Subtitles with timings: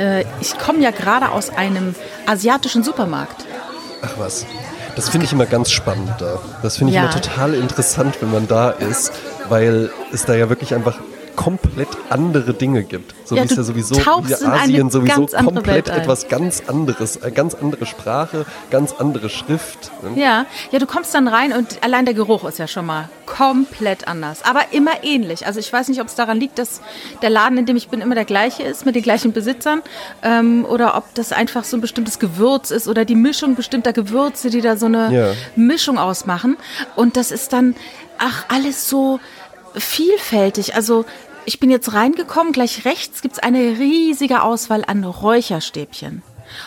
[0.00, 1.94] äh, ich komme ja gerade aus einem
[2.26, 3.44] asiatischen Supermarkt.
[4.02, 4.46] Ach was.
[4.96, 6.40] Das finde ich immer ganz spannend da.
[6.62, 7.02] Das finde ich ja.
[7.02, 9.12] immer total interessant, wenn man da ist,
[9.48, 10.98] weil es da ja wirklich einfach
[11.36, 13.14] komplett andere Dinge gibt.
[13.24, 17.54] So ja, wie es ja sowieso wie Asien sowieso komplett etwas ganz anderes, eine ganz
[17.54, 19.90] andere Sprache, ganz andere Schrift.
[20.02, 20.20] Ne?
[20.20, 24.08] Ja, ja, du kommst dann rein und allein der Geruch ist ja schon mal komplett
[24.08, 25.46] anders, aber immer ähnlich.
[25.46, 26.80] Also ich weiß nicht, ob es daran liegt, dass
[27.22, 29.82] der Laden, in dem ich bin, immer der gleiche ist mit den gleichen Besitzern
[30.22, 34.50] ähm, oder ob das einfach so ein bestimmtes Gewürz ist oder die Mischung bestimmter Gewürze,
[34.50, 35.32] die da so eine ja.
[35.54, 36.56] Mischung ausmachen.
[36.96, 37.76] Und das ist dann,
[38.18, 39.20] ach, alles so
[39.74, 40.74] vielfältig.
[40.74, 41.04] Also
[41.50, 46.22] ich bin jetzt reingekommen, gleich rechts gibt es eine riesige Auswahl an Räucherstäbchen.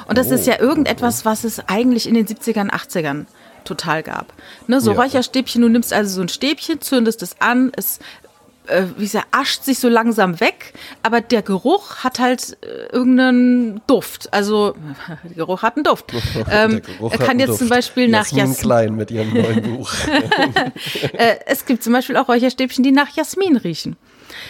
[0.10, 0.34] Und das oh.
[0.34, 3.26] ist ja irgendetwas, was es eigentlich in den 70ern, 80ern
[3.64, 4.34] total gab.
[4.68, 5.02] Ne, so ja.
[5.02, 8.00] Räucherstäbchen, du nimmst also so ein Stäbchen, zündest es an, es
[8.68, 13.82] äh, wie gesagt, ascht sich so langsam weg, aber der Geruch hat halt äh, irgendeinen
[13.88, 14.34] Duft.
[14.34, 14.76] Also
[15.24, 16.12] der Geruch hat einen Duft.
[16.52, 17.60] Ähm, er kann jetzt Duft.
[17.60, 19.92] zum Beispiel nach Jasmin, Jasmin Klein mit ihrem neuen Buch.
[21.14, 23.96] äh, es gibt zum Beispiel auch Räucherstäbchen, die nach Jasmin riechen.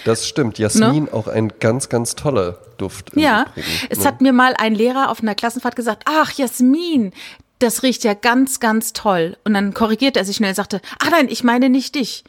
[0.06, 0.59] Das stimmt.
[0.59, 1.14] Jasmin ne?
[1.14, 3.12] auch ein ganz, ganz toller Duft.
[3.16, 3.45] Ja,
[3.89, 4.06] es ne?
[4.06, 7.14] hat mir mal ein Lehrer auf einer Klassenfahrt gesagt, ach Jasmin,
[7.59, 9.38] das riecht ja ganz, ganz toll.
[9.44, 12.23] Und dann korrigierte er sich schnell und sagte, ach nein, ich meine nicht dich.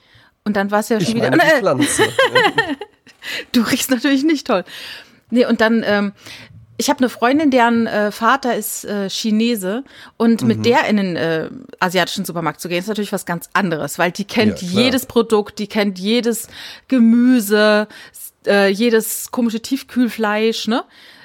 [0.44, 1.30] Und dann war es ja schon ich wieder.
[1.30, 2.02] Meine die Pflanze.
[3.52, 4.64] du riechst natürlich nicht toll.
[5.30, 6.12] Nee, und dann, ähm,
[6.76, 9.84] ich habe eine Freundin, deren äh, Vater ist äh, Chinese
[10.16, 10.48] und mhm.
[10.48, 14.10] mit der in den äh, asiatischen Supermarkt zu gehen, ist natürlich was ganz anderes, weil
[14.10, 16.48] die kennt ja, jedes Produkt, die kennt jedes
[16.88, 17.86] Gemüse,
[18.46, 20.84] äh, jedes komische Tiefkühlfleisch, ne?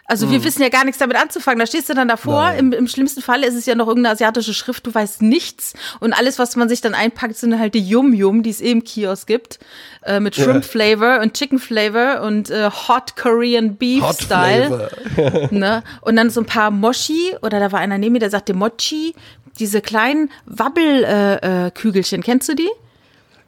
[0.10, 0.34] Also hm.
[0.34, 1.60] wir wissen ja gar nichts damit anzufangen.
[1.60, 2.52] Da stehst du dann davor.
[2.58, 4.88] Im, Im, schlimmsten Fall ist es ja noch irgendeine asiatische Schrift.
[4.88, 5.74] Du weißt nichts.
[6.00, 8.72] Und alles, was man sich dann einpackt, sind halt die Yum Yum, die es eh
[8.72, 9.60] im Kiosk gibt.
[10.04, 10.66] Äh, mit Shrimp.
[10.66, 14.90] Flavor und Chicken Flavor und äh, Hot Korean Beef Hot Style.
[15.52, 15.84] ne?
[16.02, 17.36] Und dann so ein paar Mochi.
[17.44, 19.14] Oder da war einer neben mir, der sagte Mochi.
[19.60, 22.20] Diese kleinen Wabbelkügelchen.
[22.20, 22.70] Äh, äh, Kennst du die?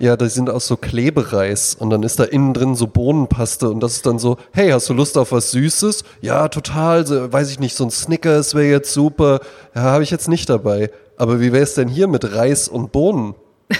[0.01, 3.81] Ja, die sind aus so Klebereis und dann ist da innen drin so Bohnenpaste und
[3.81, 6.03] das ist dann so, hey, hast du Lust auf was Süßes?
[6.21, 9.41] Ja, total, so, weiß ich nicht, so ein Snickers wäre jetzt super.
[9.75, 10.89] Ja, habe ich jetzt nicht dabei.
[11.17, 13.35] Aber wie wäre es denn hier mit Reis und Bohnen?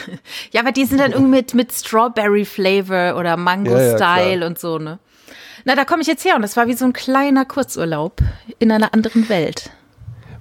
[0.51, 4.45] ja, aber die sind dann irgendwie mit, mit Strawberry Flavor oder Mango ja, Style ja,
[4.45, 4.99] und so, ne?
[5.65, 8.21] Na, da komme ich jetzt her und das war wie so ein kleiner Kurzurlaub
[8.59, 9.71] in einer anderen Welt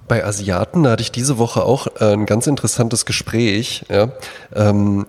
[0.07, 3.85] bei Asiaten, da hatte ich diese Woche auch äh, ein ganz interessantes Gespräch.
[3.89, 4.09] Ja.
[4.53, 5.05] Ähm,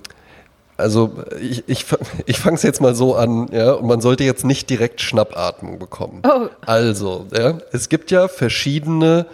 [0.82, 1.86] also ich, ich,
[2.26, 5.78] ich fange es jetzt mal so an, ja, und man sollte jetzt nicht direkt Schnappatmung
[5.78, 6.22] bekommen.
[6.26, 6.48] Oh.
[6.66, 9.26] Also, ja, es gibt ja verschiedene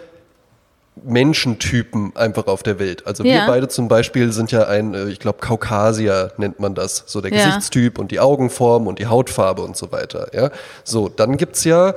[1.03, 3.07] Menschentypen einfach auf der Welt.
[3.07, 3.33] Also ja.
[3.33, 7.03] wir beide zum Beispiel sind ja ein, äh, ich glaube, Kaukasier nennt man das.
[7.07, 7.45] So der ja.
[7.45, 10.27] Gesichtstyp und die Augenform und die Hautfarbe und so weiter.
[10.33, 10.51] Ja,
[10.83, 11.93] so dann gibt's ja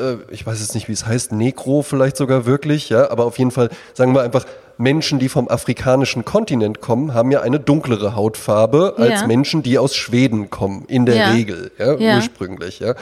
[0.00, 3.38] äh, ich weiß jetzt nicht, wie es heißt, Negro vielleicht sogar wirklich, ja, aber auf
[3.38, 4.44] jeden Fall sagen wir einfach
[4.80, 9.26] Menschen, die vom afrikanischen Kontinent kommen, haben ja eine dunklere Hautfarbe als ja.
[9.26, 11.30] Menschen, die aus Schweden kommen, in der ja.
[11.32, 12.80] Regel, ja, ja, ursprünglich.
[12.80, 12.94] Ja.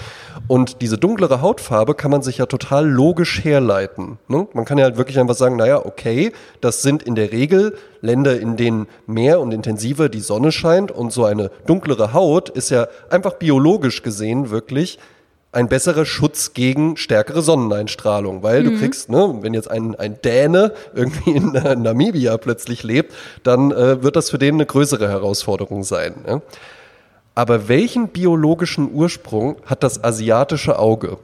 [0.49, 4.19] Und diese dunklere Hautfarbe kann man sich ja total logisch herleiten.
[4.27, 4.49] Ne?
[4.55, 8.41] Man kann ja halt wirklich einfach sagen, naja, okay, das sind in der Regel Länder,
[8.41, 12.89] in denen mehr und intensiver die Sonne scheint und so eine dunklere Haut ist ja
[13.09, 14.99] einfach biologisch gesehen wirklich
[15.59, 18.71] ein besserer Schutz gegen stärkere Sonneneinstrahlung, weil mhm.
[18.71, 23.73] du kriegst, ne, wenn jetzt ein, ein Däne irgendwie in äh, Namibia plötzlich lebt, dann
[23.73, 26.15] äh, wird das für den eine größere Herausforderung sein.
[26.29, 26.43] Ja?
[27.35, 31.19] Aber welchen biologischen Ursprung hat das asiatische Auge?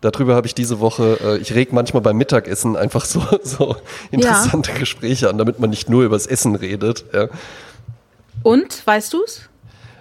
[0.00, 3.76] Darüber habe ich diese Woche, äh, ich reg manchmal beim Mittagessen einfach so, so
[4.10, 4.78] interessante ja.
[4.78, 7.04] Gespräche an, damit man nicht nur übers Essen redet.
[7.12, 7.28] Ja.
[8.42, 9.47] Und, weißt du's?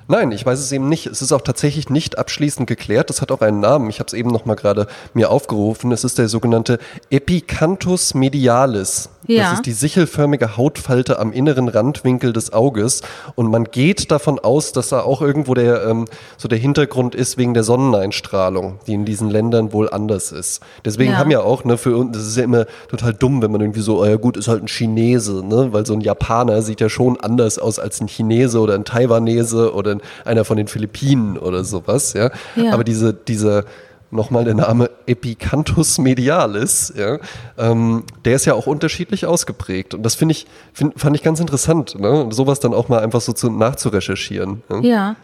[0.10, 1.06] Nein, ich weiß es eben nicht.
[1.08, 3.10] Es ist auch tatsächlich nicht abschließend geklärt.
[3.10, 3.90] Das hat auch einen Namen.
[3.90, 5.92] Ich habe es eben noch mal gerade mir aufgerufen.
[5.92, 6.80] Es ist der sogenannte
[7.10, 9.10] Epicanthus medialis.
[9.28, 9.44] Ja.
[9.44, 13.02] Das ist die sichelförmige Hautfalte am inneren Randwinkel des Auges.
[13.36, 16.06] Und man geht davon aus, dass da auch irgendwo der, ähm,
[16.38, 20.62] so der Hintergrund ist wegen der Sonneneinstrahlung, die in diesen Ländern wohl anders ist.
[20.86, 21.18] Deswegen ja.
[21.18, 23.82] haben ja auch, ne, für uns, das ist ja immer total dumm, wenn man irgendwie
[23.82, 26.88] so, oh ja gut, ist halt ein Chinese, ne, weil so ein Japaner sieht ja
[26.88, 31.64] schon anders aus als ein Chinese oder ein Taiwanese oder einer von den Philippinen oder
[31.64, 32.32] sowas, ja.
[32.56, 32.74] ja.
[32.74, 33.66] Aber diese, diese,
[34.12, 37.20] nochmal der Name Epicanthus medialis, ja,
[37.58, 39.94] ähm, der ist ja auch unterschiedlich ausgeprägt.
[39.94, 42.28] Und das finde ich, find, fand ich ganz interessant, ne?
[42.32, 44.64] sowas dann auch mal einfach so zu, nachzurecherchieren.
[44.70, 45.16] Ja, ja.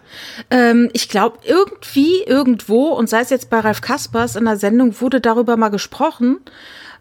[0.49, 4.99] Ähm, ich glaube, irgendwie, irgendwo, und sei es jetzt bei Ralf Kaspers in der Sendung,
[4.99, 6.39] wurde darüber mal gesprochen.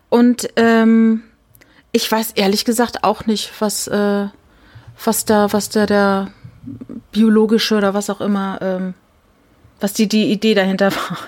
[0.08, 1.22] Und ähm,
[1.90, 4.26] ich weiß ehrlich gesagt auch nicht, was, äh,
[5.04, 6.28] was da, was da der
[7.10, 8.94] biologische oder was auch immer ähm,
[9.82, 11.18] was die, die Idee dahinter war.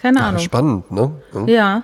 [0.00, 0.40] Keine Ahnung.
[0.40, 1.12] Ja, spannend, ne?
[1.32, 1.46] Ja.
[1.46, 1.82] ja.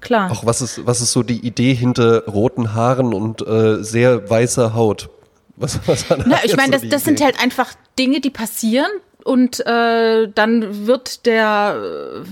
[0.00, 0.30] Klar.
[0.30, 4.74] Auch was ist, was ist so die Idee hinter roten Haaren und äh, sehr weißer
[4.74, 5.10] Haut?
[5.56, 8.90] Was, was Na, ich meine, so das, das sind halt einfach Dinge, die passieren,
[9.24, 12.22] und äh, dann wird der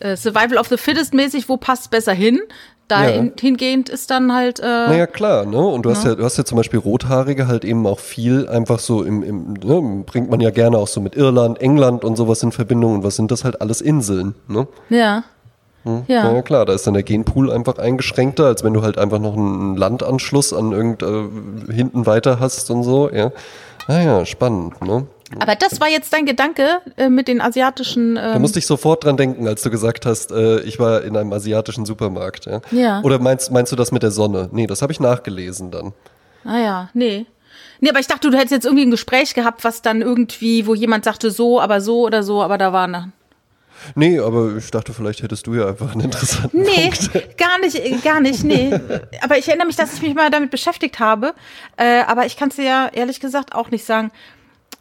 [0.00, 2.40] äh, Survival of the Fittest mäßig, wo passt besser hin?
[2.92, 3.94] Dahingehend ja.
[3.94, 4.60] ist dann halt.
[4.60, 5.58] Äh, naja, klar, ne?
[5.58, 8.78] Und du hast ja, du hast ja zum Beispiel Rothaarige halt eben auch viel einfach
[8.78, 10.04] so im, im ne?
[10.04, 12.94] bringt man ja gerne auch so mit Irland, England und sowas in Verbindung.
[12.94, 14.66] Und was sind das halt alles Inseln, ne?
[14.90, 15.24] Ja.
[15.84, 16.02] Hm?
[16.06, 16.32] Ja.
[16.32, 19.36] ja, klar, da ist dann der Genpool einfach eingeschränkter, als wenn du halt einfach noch
[19.36, 23.32] einen Landanschluss an irgend äh, hinten weiter hast und so, ja.
[23.88, 25.06] Naja, ah spannend, ne?
[25.38, 28.16] Aber das war jetzt dein Gedanke äh, mit den asiatischen.
[28.16, 31.16] Ähm da musste ich sofort dran denken, als du gesagt hast, äh, ich war in
[31.16, 32.46] einem asiatischen Supermarkt.
[32.46, 32.60] Ja?
[32.70, 33.00] ja.
[33.02, 34.48] Oder meinst, meinst du das mit der Sonne?
[34.52, 35.92] Nee, das habe ich nachgelesen dann.
[36.44, 37.26] Ah ja, nee.
[37.80, 40.74] Nee, aber ich dachte, du hättest jetzt irgendwie ein Gespräch gehabt, was dann irgendwie, wo
[40.74, 43.12] jemand sagte so, aber so oder so, aber da war eine.
[43.96, 47.36] Nee, aber ich dachte, vielleicht hättest du ja einfach einen interessanten Nee, Punkt.
[47.38, 48.72] gar nicht, gar nicht, nee.
[49.20, 51.34] aber ich erinnere mich, dass ich mich mal damit beschäftigt habe.
[51.76, 54.12] Äh, aber ich kann es dir ja ehrlich gesagt auch nicht sagen.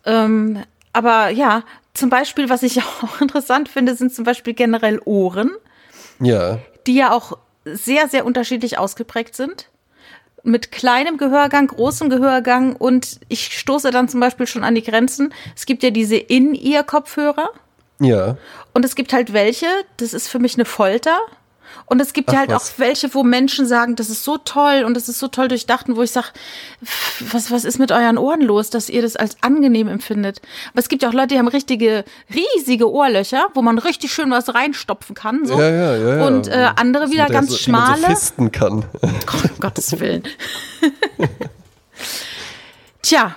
[0.05, 0.63] Ähm,
[0.93, 1.63] aber ja,
[1.93, 5.51] zum Beispiel, was ich auch interessant finde, sind zum Beispiel generell Ohren.
[6.19, 6.59] Ja.
[6.87, 9.69] Die ja auch sehr, sehr unterschiedlich ausgeprägt sind.
[10.43, 15.33] Mit kleinem Gehörgang, großem Gehörgang und ich stoße dann zum Beispiel schon an die Grenzen.
[15.55, 17.51] Es gibt ja diese In-Ear-Kopfhörer.
[17.99, 18.37] Ja.
[18.73, 19.67] Und es gibt halt welche,
[19.97, 21.19] das ist für mich eine Folter.
[21.85, 22.73] Und es gibt Ach, ja halt was.
[22.73, 25.89] auch welche, wo Menschen sagen, das ist so toll und das ist so toll durchdacht
[25.89, 26.27] und wo ich sage,
[27.31, 30.41] was, was ist mit euren Ohren los, dass ihr das als angenehm empfindet?
[30.71, 34.31] Aber es gibt ja auch Leute, die haben richtige, riesige Ohrlöcher, wo man richtig schön
[34.31, 35.45] was reinstopfen kann.
[35.45, 35.59] So.
[35.59, 36.27] Ja, ja, ja, ja.
[36.27, 37.95] Und äh, andere wieder ganz so, schmale.
[37.95, 38.85] Die man so fisten kann.
[39.03, 39.07] Oh,
[39.43, 40.23] um Gottes Willen.
[43.01, 43.35] Tja,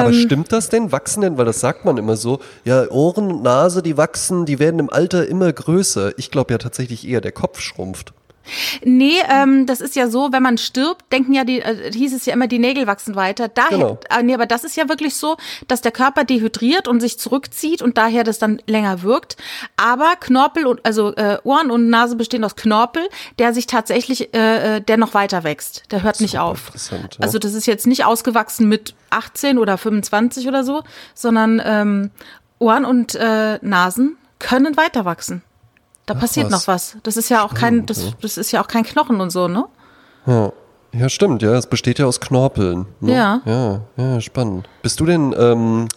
[0.00, 0.92] aber ähm, stimmt das denn?
[0.92, 1.38] Wachsen denn?
[1.38, 2.40] Weil das sagt man immer so.
[2.64, 6.18] Ja, Ohren und Nase, die wachsen, die werden im Alter immer größer.
[6.18, 8.12] Ich glaube ja tatsächlich eher, der Kopf schrumpft.
[8.84, 12.26] Nee, ähm, das ist ja so, wenn man stirbt, denken ja die, äh, hieß es
[12.26, 13.48] ja immer, die Nägel wachsen weiter.
[13.48, 13.98] Daher, genau.
[14.10, 15.36] äh, nee, aber das ist ja wirklich so,
[15.68, 19.36] dass der Körper dehydriert und sich zurückzieht und daher das dann länger wirkt.
[19.76, 23.08] Aber Knorpel und also äh, Ohren und Nase bestehen aus Knorpel,
[23.38, 25.84] der sich tatsächlich, äh, äh der noch weiter wächst.
[25.90, 26.72] Der hört nicht auf.
[26.90, 26.98] Ja.
[27.20, 30.82] Also das ist jetzt nicht ausgewachsen mit 18 oder 25 oder so,
[31.14, 32.10] sondern ähm,
[32.58, 35.42] Ohren und äh, Nasen können weiter wachsen.
[36.06, 36.52] Da Ach, passiert was.
[36.52, 36.96] noch was.
[37.02, 39.64] Das ist ja auch kein, das, das ist ja auch kein Knochen und so, ne?
[40.26, 40.52] Ja.
[40.92, 41.54] Ja, stimmt, ja.
[41.54, 42.86] Es besteht ja aus Knorpeln.
[43.00, 43.12] Ne?
[43.12, 43.40] Ja.
[43.44, 44.68] Ja, ja, spannend.
[44.82, 45.88] Bist du denn ähm,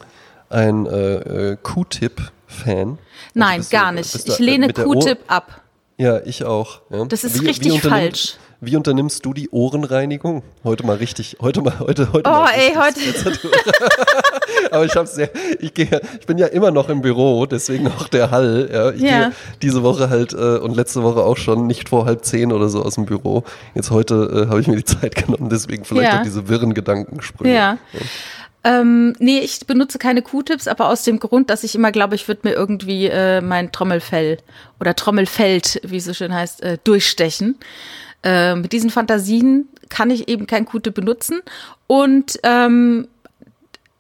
[0.49, 2.89] ein äh, äh, Q-Tip-Fan?
[2.89, 2.97] Also
[3.35, 4.15] Nein, gar du, nicht.
[4.15, 5.61] Ich lehne Q-Tip ab.
[5.97, 6.81] Ja, ich auch.
[6.89, 7.05] Ja.
[7.05, 8.37] Das ist wie, richtig wie falsch.
[8.59, 10.41] Wie unternimmst du die Ohrenreinigung?
[10.63, 12.27] Heute mal richtig, heute mal, heute, heute.
[12.27, 12.99] Oh, mal ey, heute.
[14.71, 15.27] Aber ich hab's ja,
[15.59, 18.69] ich gehe, ich bin ja immer noch im Büro, deswegen auch der Hall.
[18.71, 19.19] Ja, ich ja.
[19.19, 22.69] gehe diese Woche halt äh, und letzte Woche auch schon nicht vor halb zehn oder
[22.69, 23.43] so aus dem Büro.
[23.75, 26.19] Jetzt heute äh, habe ich mir die Zeit genommen, deswegen vielleicht ja.
[26.19, 27.53] auch diese wirren Gedankensprünge.
[27.53, 27.77] Ja.
[27.93, 27.99] ja.
[28.63, 32.27] Ähm, nee, ich benutze keine Q-Tips, aber aus dem Grund, dass ich immer glaube, ich
[32.27, 34.39] würde mir irgendwie äh, mein Trommelfell
[34.79, 37.57] oder Trommelfeld, wie es so schön heißt, äh, durchstechen.
[38.23, 41.41] Äh, mit diesen Fantasien kann ich eben kein Q-Tip benutzen.
[41.87, 43.07] Und ähm,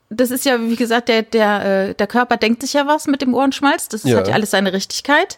[0.09, 3.21] das ist ja, wie gesagt, der, der, äh, der Körper denkt sich ja was mit
[3.21, 3.89] dem Ohrenschmalz.
[3.89, 4.17] Das ja.
[4.17, 5.37] hat ja alles seine Richtigkeit.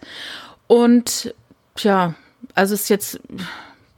[0.68, 1.33] Und
[1.77, 2.13] ja,
[2.54, 3.19] also ist jetzt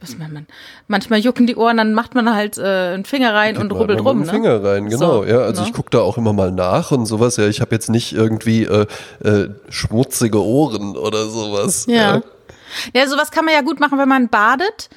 [0.02, 0.46] was man, man,
[0.88, 4.18] manchmal jucken die Ohren, dann macht man halt äh, einen Finger rein und rubbelt rum.
[4.18, 4.32] Einen ne?
[4.32, 5.22] Finger rein, genau.
[5.22, 5.68] So, ja, also ne?
[5.68, 7.36] ich gucke da auch immer mal nach und sowas.
[7.36, 8.86] Ja, ich habe jetzt nicht irgendwie äh,
[9.24, 11.86] äh, schmutzige Ohren oder sowas.
[11.86, 11.94] Ja.
[12.16, 12.22] ja.
[12.94, 14.88] Ja, sowas kann man ja gut machen, wenn man badet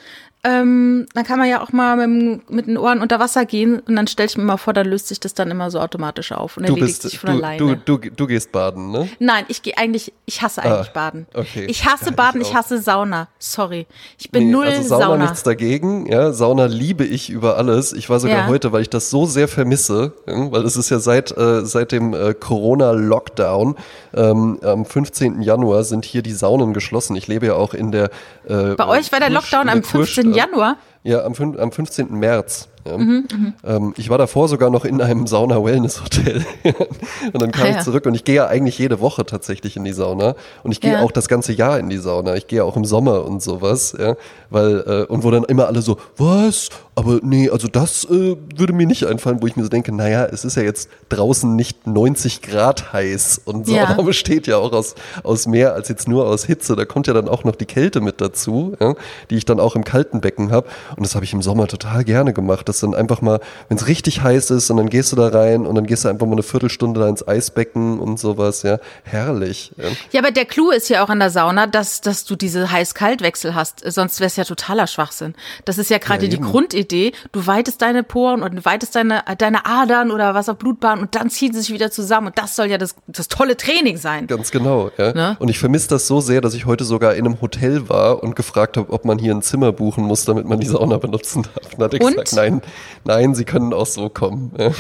[0.45, 3.95] ähm, dann kann man ja auch mal mit, mit, den Ohren unter Wasser gehen und
[3.95, 6.57] dann stelle ich mir mal vor, dann löst sich das dann immer so automatisch auf
[6.57, 7.77] und du erledigt bist, sich von du, alleine.
[7.83, 9.09] Du, du, du gehst baden, ne?
[9.17, 11.25] Nein, ich gehe eigentlich, ich hasse eigentlich ah, Baden.
[11.33, 11.65] Okay.
[11.65, 13.27] Ich hasse ja, Baden, ich, ich, hasse Sauna.
[13.39, 13.87] Sorry.
[14.19, 15.05] Ich bin nee, null also Sauna.
[15.05, 16.31] Sauna nichts dagegen, ja.
[16.31, 17.93] Sauna liebe ich über alles.
[17.93, 18.47] Ich war sogar ja.
[18.47, 22.13] heute, weil ich das so sehr vermisse, weil es ist ja seit, äh, seit dem
[22.13, 23.75] äh, Corona-Lockdown
[24.13, 25.41] ähm, am 15.
[25.41, 27.15] Januar sind hier die Saunen geschlossen.
[27.15, 28.11] Ich lebe ja auch in der
[28.47, 30.34] äh, Bei euch war der Lockdown am 15.
[30.35, 30.77] Januar?
[31.03, 32.13] Ja, am, am 15.
[32.13, 32.67] März.
[32.87, 32.97] Ja.
[32.97, 36.45] Mhm, mhm, ähm, ich war davor sogar noch in einem Sauna-Wellness-Hotel.
[37.33, 39.83] und dann kam ah, ich zurück und ich gehe ja eigentlich jede Woche tatsächlich in
[39.83, 40.35] die Sauna.
[40.63, 41.01] Und ich gehe ja.
[41.01, 42.35] auch das ganze Jahr in die Sauna.
[42.35, 43.95] Ich gehe auch im Sommer und sowas.
[43.97, 44.15] Ja,
[44.51, 46.69] weil, äh, und wo dann immer alle so, was?
[46.95, 50.25] Aber nee, also das äh, würde mir nicht einfallen, wo ich mir so denke, naja,
[50.25, 53.41] es ist ja jetzt draußen nicht 90 Grad heiß.
[53.45, 54.01] Und Sauna ja.
[54.03, 56.75] besteht ja auch aus, aus mehr als jetzt nur aus Hitze.
[56.75, 58.93] Da kommt ja dann auch noch die Kälte mit dazu, ja,
[59.29, 60.67] die ich dann auch im kalten Becken habe.
[60.95, 62.69] Und das habe ich im Sommer total gerne gemacht.
[62.69, 65.29] Das dass dann einfach mal, wenn es richtig heiß ist und dann gehst du da
[65.29, 68.79] rein und dann gehst du einfach mal eine Viertelstunde da ins Eisbecken und sowas, ja,
[69.03, 69.71] herrlich.
[69.77, 72.71] Ja, ja aber der Clou ist ja auch an der Sauna, dass, dass du diese
[72.71, 75.35] Heiß-Kalt-Wechsel hast, sonst wäre es ja totaler Schwachsinn.
[75.63, 79.65] Das ist ja gerade ja, die Grundidee, du weitest deine Poren und weitest deine, deine
[79.65, 82.67] Adern oder was auf Blutbahn und dann ziehen sie sich wieder zusammen und das soll
[82.67, 84.27] ja das, das tolle Training sein.
[84.27, 85.13] Ganz genau, ja.
[85.13, 85.37] Ne?
[85.39, 88.35] Und ich vermisse das so sehr, dass ich heute sogar in einem Hotel war und
[88.35, 91.73] gefragt habe, ob man hier ein Zimmer buchen muss, damit man die Sauna benutzen darf.
[91.75, 92.61] Und hat er gesagt, nein,
[93.03, 94.51] nein, sie können auch so kommen.
[94.57, 94.71] Ja.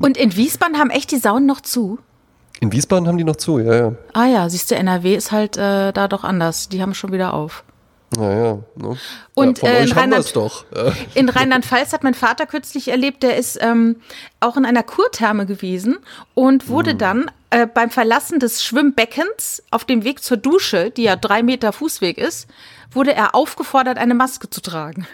[0.00, 1.98] Und in Wiesbaden haben echt die Saunen noch zu?
[2.60, 3.92] In Wiesbaden haben die noch zu, ja, ja.
[4.14, 6.68] Ah ja, siehst du, NRW ist halt äh, da doch anders.
[6.68, 7.64] Die haben schon wieder auf.
[8.16, 8.96] Naja, ne?
[9.34, 10.34] Und ja, äh, in Rheinland,
[11.14, 13.96] in Rheinland-Pfalz hat mein Vater kürzlich erlebt, der ist ähm,
[14.40, 15.98] auch in einer Kurtherme gewesen
[16.34, 16.98] und wurde hm.
[16.98, 21.72] dann äh, beim Verlassen des Schwimmbeckens auf dem Weg zur Dusche, die ja drei Meter
[21.72, 22.48] Fußweg ist,
[22.90, 25.06] wurde er aufgefordert, eine Maske zu tragen.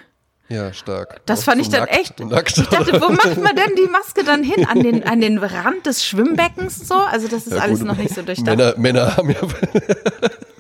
[0.49, 1.23] Ja, stark.
[1.27, 2.21] Das Auch fand so ich dann nackt, echt.
[2.21, 2.59] Nackt.
[2.59, 4.67] Ich dachte, wo macht man denn die Maske dann hin?
[4.67, 6.95] An den, an den Rand des Schwimmbeckens so?
[6.95, 8.57] Also das ist ja, alles noch nicht so durchdacht.
[8.59, 9.41] Männer, Männer haben ja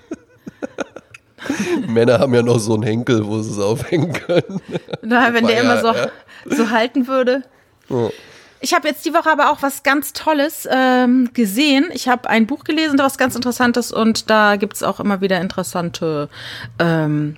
[1.87, 4.61] Männer haben ja noch so einen Henkel, wo sie es aufhängen können.
[5.03, 6.09] Na, wenn der immer so, ja.
[6.47, 7.43] so halten würde.
[7.89, 8.11] Ja.
[8.61, 11.91] Ich habe jetzt die Woche aber auch was ganz Tolles ähm, gesehen.
[11.93, 15.41] Ich habe ein Buch gelesen, was ganz Interessantes und da gibt es auch immer wieder
[15.41, 16.29] interessante
[16.79, 17.37] ähm,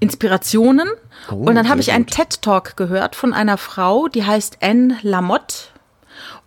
[0.00, 0.88] Inspirationen.
[1.30, 5.56] Oh, und dann habe ich einen TED-Talk gehört von einer Frau, die heißt Anne Lamotte.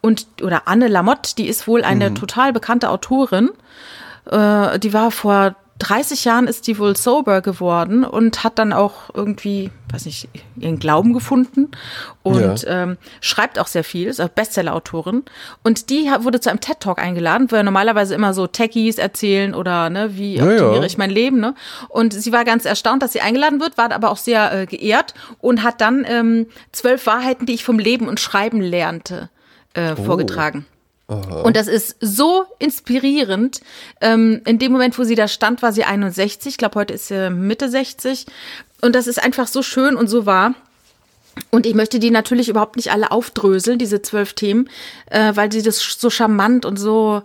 [0.01, 2.15] Und, oder Anne Lamotte, die ist wohl eine mhm.
[2.15, 3.51] total bekannte Autorin.
[4.29, 9.13] Äh, die war vor 30 Jahren ist die wohl sober geworden und hat dann auch
[9.13, 11.71] irgendwie, weiß nicht, ihren Glauben gefunden
[12.23, 12.83] und ja.
[12.83, 15.23] ähm, schreibt auch sehr viel, ist auch Bestseller-Autorin.
[15.63, 19.89] Und die wurde zu einem TED-Talk eingeladen, wo ja normalerweise immer so Techies erzählen oder
[19.89, 21.41] ne, wie optimiere ja, ich mein Leben.
[21.41, 21.55] Ne?
[21.89, 25.13] Und sie war ganz erstaunt, dass sie eingeladen wird, war aber auch sehr äh, geehrt
[25.39, 29.29] und hat dann ähm, zwölf Wahrheiten, die ich vom Leben und Schreiben lernte,
[29.73, 30.03] äh, oh.
[30.03, 30.65] vorgetragen.
[31.07, 33.61] Und das ist so inspirierend.
[34.01, 36.53] Ähm, in dem Moment, wo sie da stand, war sie 61.
[36.53, 38.25] Ich glaube, heute ist sie Mitte 60.
[38.81, 40.55] Und das ist einfach so schön und so wahr.
[41.51, 44.69] Und ich möchte die natürlich überhaupt nicht alle aufdröseln, diese zwölf Themen,
[45.07, 47.23] äh, weil sie das so charmant und so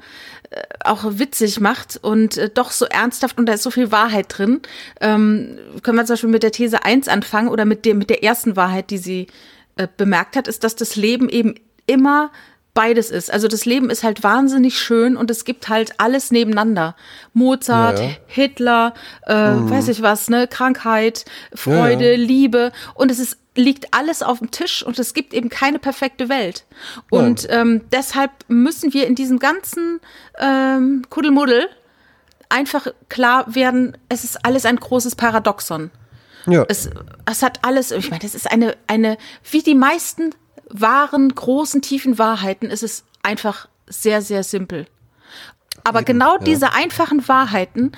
[0.51, 4.27] äh, auch witzig macht und äh, doch so ernsthaft und da ist so viel Wahrheit
[4.29, 4.63] drin.
[5.01, 8.25] Ähm, können wir zum Beispiel mit der These 1 anfangen oder mit, dem, mit der
[8.25, 9.29] ersten Wahrheit, die sie
[9.77, 11.55] äh, bemerkt hat, ist, dass das Leben eben
[11.87, 12.33] immer
[12.75, 13.33] beides ist.
[13.33, 16.95] Also das Leben ist halt wahnsinnig schön und es gibt halt alles nebeneinander.
[17.33, 18.11] Mozart, ja, ja.
[18.27, 18.95] Hitler,
[19.27, 19.71] äh, mhm.
[19.71, 21.25] weiß ich was, ne, Krankheit,
[21.55, 25.49] Freude, ja, Liebe und es ist liegt alles auf dem Tisch und es gibt eben
[25.49, 26.65] keine perfekte Welt.
[27.11, 30.01] Und ähm, deshalb müssen wir in diesem ganzen
[30.39, 31.69] ähm, Kuddelmuddel
[32.49, 35.91] einfach klar werden, es ist alles ein großes Paradoxon.
[36.47, 36.65] Ja.
[36.69, 36.91] Es,
[37.27, 39.19] es hat alles, ich meine, das ist eine, eine,
[39.51, 40.35] wie die meisten
[40.69, 44.87] wahren, großen, tiefen Wahrheiten ist es einfach sehr, sehr simpel.
[45.85, 47.93] Aber genau diese einfachen Wahrheiten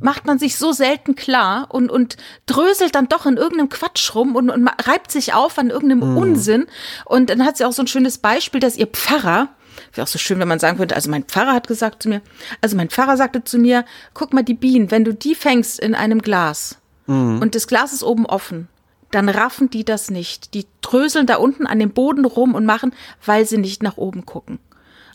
[0.00, 2.16] macht man sich so selten klar und, und
[2.46, 6.16] dröselt dann doch in irgendeinem Quatsch rum und, und reibt sich auf an irgendeinem mhm.
[6.16, 6.66] Unsinn.
[7.04, 9.48] Und dann hat sie auch so ein schönes Beispiel, dass ihr Pfarrer,
[9.92, 12.22] wäre auch so schön, wenn man sagen könnte, also mein Pfarrer hat gesagt zu mir,
[12.60, 15.94] also mein Pfarrer sagte zu mir, guck mal die Bienen, wenn du die fängst in
[15.94, 17.40] einem Glas mhm.
[17.40, 18.68] und das Glas ist oben offen,
[19.14, 20.54] dann raffen die das nicht.
[20.54, 22.92] Die dröseln da unten an dem Boden rum und machen,
[23.24, 24.58] weil sie nicht nach oben gucken.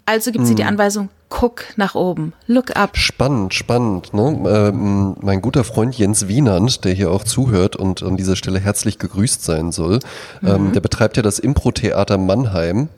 [0.05, 0.69] Also gibt sie die hm.
[0.69, 2.97] Anweisung, guck nach oben, look up.
[2.97, 4.11] Spannend, spannend.
[4.11, 4.41] Ne?
[4.47, 8.97] Ähm, mein guter Freund Jens Wienand, der hier auch zuhört und an dieser Stelle herzlich
[8.97, 9.99] gegrüßt sein soll,
[10.43, 10.73] ähm, mhm.
[10.73, 12.89] der betreibt ja das Impro-Theater Mannheim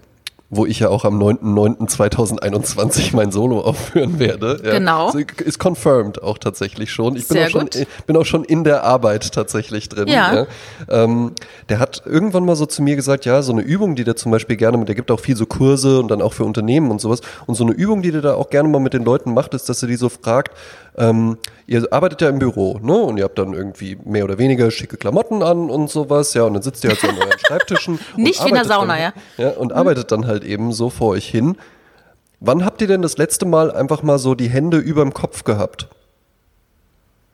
[0.53, 4.59] wo ich ja auch am 9.9.2021 mein Solo aufführen werde.
[4.63, 4.73] Ja.
[4.73, 5.11] Genau.
[5.13, 7.15] Ist confirmed auch tatsächlich schon.
[7.15, 7.69] Ich bin auch schon,
[8.05, 10.09] bin auch schon in der Arbeit tatsächlich drin.
[10.09, 10.33] Ja.
[10.35, 10.47] ja.
[10.89, 11.31] Ähm,
[11.69, 14.29] der hat irgendwann mal so zu mir gesagt, ja, so eine Übung, die der zum
[14.31, 16.99] Beispiel gerne mit, der gibt auch viel so Kurse und dann auch für Unternehmen und
[16.99, 17.21] sowas.
[17.47, 19.69] Und so eine Übung, die der da auch gerne mal mit den Leuten macht, ist,
[19.69, 20.51] dass er die so fragt,
[20.97, 22.93] ähm, ihr arbeitet ja im Büro, ne?
[22.93, 26.53] Und ihr habt dann irgendwie mehr oder weniger schicke Klamotten an und sowas, ja, und
[26.53, 27.99] dann sitzt ihr halt so an euren Schreibtischen.
[28.17, 29.45] Nicht wie in der Sauna, dann, ja.
[29.45, 29.49] ja.
[29.51, 29.77] Und mhm.
[29.77, 31.57] arbeitet dann halt eben so vor euch hin.
[32.39, 35.87] Wann habt ihr denn das letzte Mal einfach mal so die Hände überm Kopf gehabt?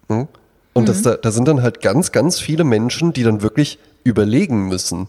[0.10, 0.28] Hm?
[0.74, 0.88] Und mhm.
[0.88, 5.08] das, da, da sind dann halt ganz, ganz viele Menschen, die dann wirklich überlegen müssen.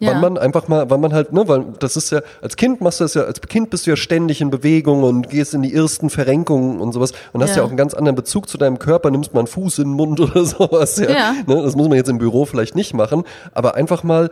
[0.00, 0.10] Ja.
[0.10, 2.98] Wann man einfach mal, wann man halt, ne, weil das ist ja, als Kind machst
[2.98, 5.72] du das ja, als Kind bist du ja ständig in Bewegung und gehst in die
[5.72, 8.80] ersten Verrenkungen und sowas und hast ja, ja auch einen ganz anderen Bezug zu deinem
[8.80, 10.98] Körper, nimmst mal einen Fuß in den Mund oder sowas.
[10.98, 11.10] Ja.
[11.10, 11.34] ja.
[11.46, 13.22] Ne, das muss man jetzt im Büro vielleicht nicht machen,
[13.52, 14.30] aber einfach mal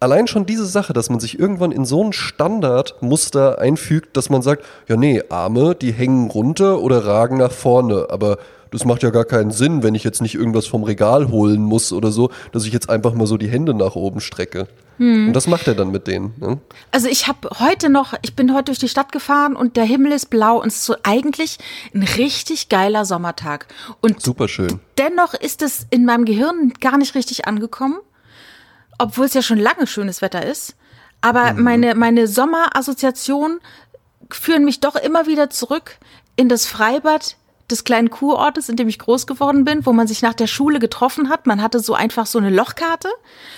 [0.00, 4.42] allein schon diese Sache, dass man sich irgendwann in so ein Standardmuster einfügt, dass man
[4.42, 8.38] sagt, ja nee, Arme, die hängen runter oder ragen nach vorne, aber
[8.70, 11.92] das macht ja gar keinen Sinn, wenn ich jetzt nicht irgendwas vom Regal holen muss
[11.92, 14.68] oder so, dass ich jetzt einfach mal so die Hände nach oben strecke.
[14.98, 15.28] Hm.
[15.28, 16.34] Und das macht er dann mit denen.
[16.38, 16.58] Ne?
[16.90, 20.12] Also ich habe heute noch, ich bin heute durch die Stadt gefahren und der Himmel
[20.12, 21.58] ist blau und es ist so eigentlich
[21.94, 23.66] ein richtig geiler Sommertag.
[24.00, 24.80] Und Super schön.
[24.98, 27.98] Dennoch ist es in meinem Gehirn gar nicht richtig angekommen,
[28.98, 30.76] obwohl es ja schon lange schönes Wetter ist.
[31.22, 31.62] Aber mhm.
[31.62, 33.60] meine, meine Sommerassoziationen
[34.30, 35.98] führen mich doch immer wieder zurück
[36.36, 37.36] in das Freibad
[37.70, 40.78] des kleinen Kurortes, in dem ich groß geworden bin, wo man sich nach der Schule
[40.78, 41.46] getroffen hat.
[41.46, 43.08] Man hatte so einfach so eine Lochkarte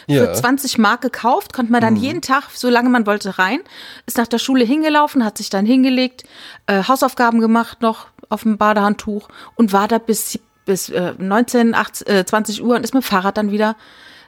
[0.06, 0.26] ja.
[0.26, 2.00] für 20 Mark gekauft, konnte man dann mhm.
[2.00, 3.60] jeden Tag, solange man wollte, rein.
[4.06, 6.24] Ist nach der Schule hingelaufen, hat sich dann hingelegt,
[6.66, 12.08] äh, Hausaufgaben gemacht noch auf dem Badehandtuch und war da bis, bis äh, 19, 8,
[12.08, 13.76] äh, 20 Uhr und ist mit dem Fahrrad dann wieder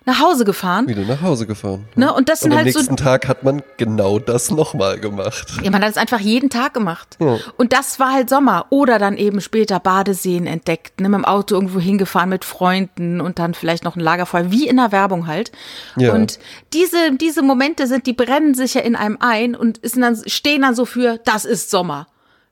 [0.07, 0.87] nach Hause gefahren.
[0.87, 1.87] Wieder nach Hause gefahren.
[1.95, 2.13] Ne?
[2.13, 5.47] Und das sind und halt am nächsten so, Tag hat man genau das nochmal gemacht.
[5.63, 7.17] Ja, man hat es einfach jeden Tag gemacht.
[7.21, 7.39] Ja.
[7.57, 8.67] Und das war halt Sommer.
[8.71, 11.09] Oder dann eben später Badeseen entdeckt, ne?
[11.09, 14.77] mit dem Auto irgendwo hingefahren mit Freunden und dann vielleicht noch ein Lagerfeuer, wie in
[14.77, 15.53] der Werbung halt.
[15.97, 16.13] Ja.
[16.13, 16.39] Und
[16.73, 20.75] diese, diese Momente sind, die brennen sich ja in einem ein und dann, stehen dann
[20.75, 22.07] so für, das ist Sommer.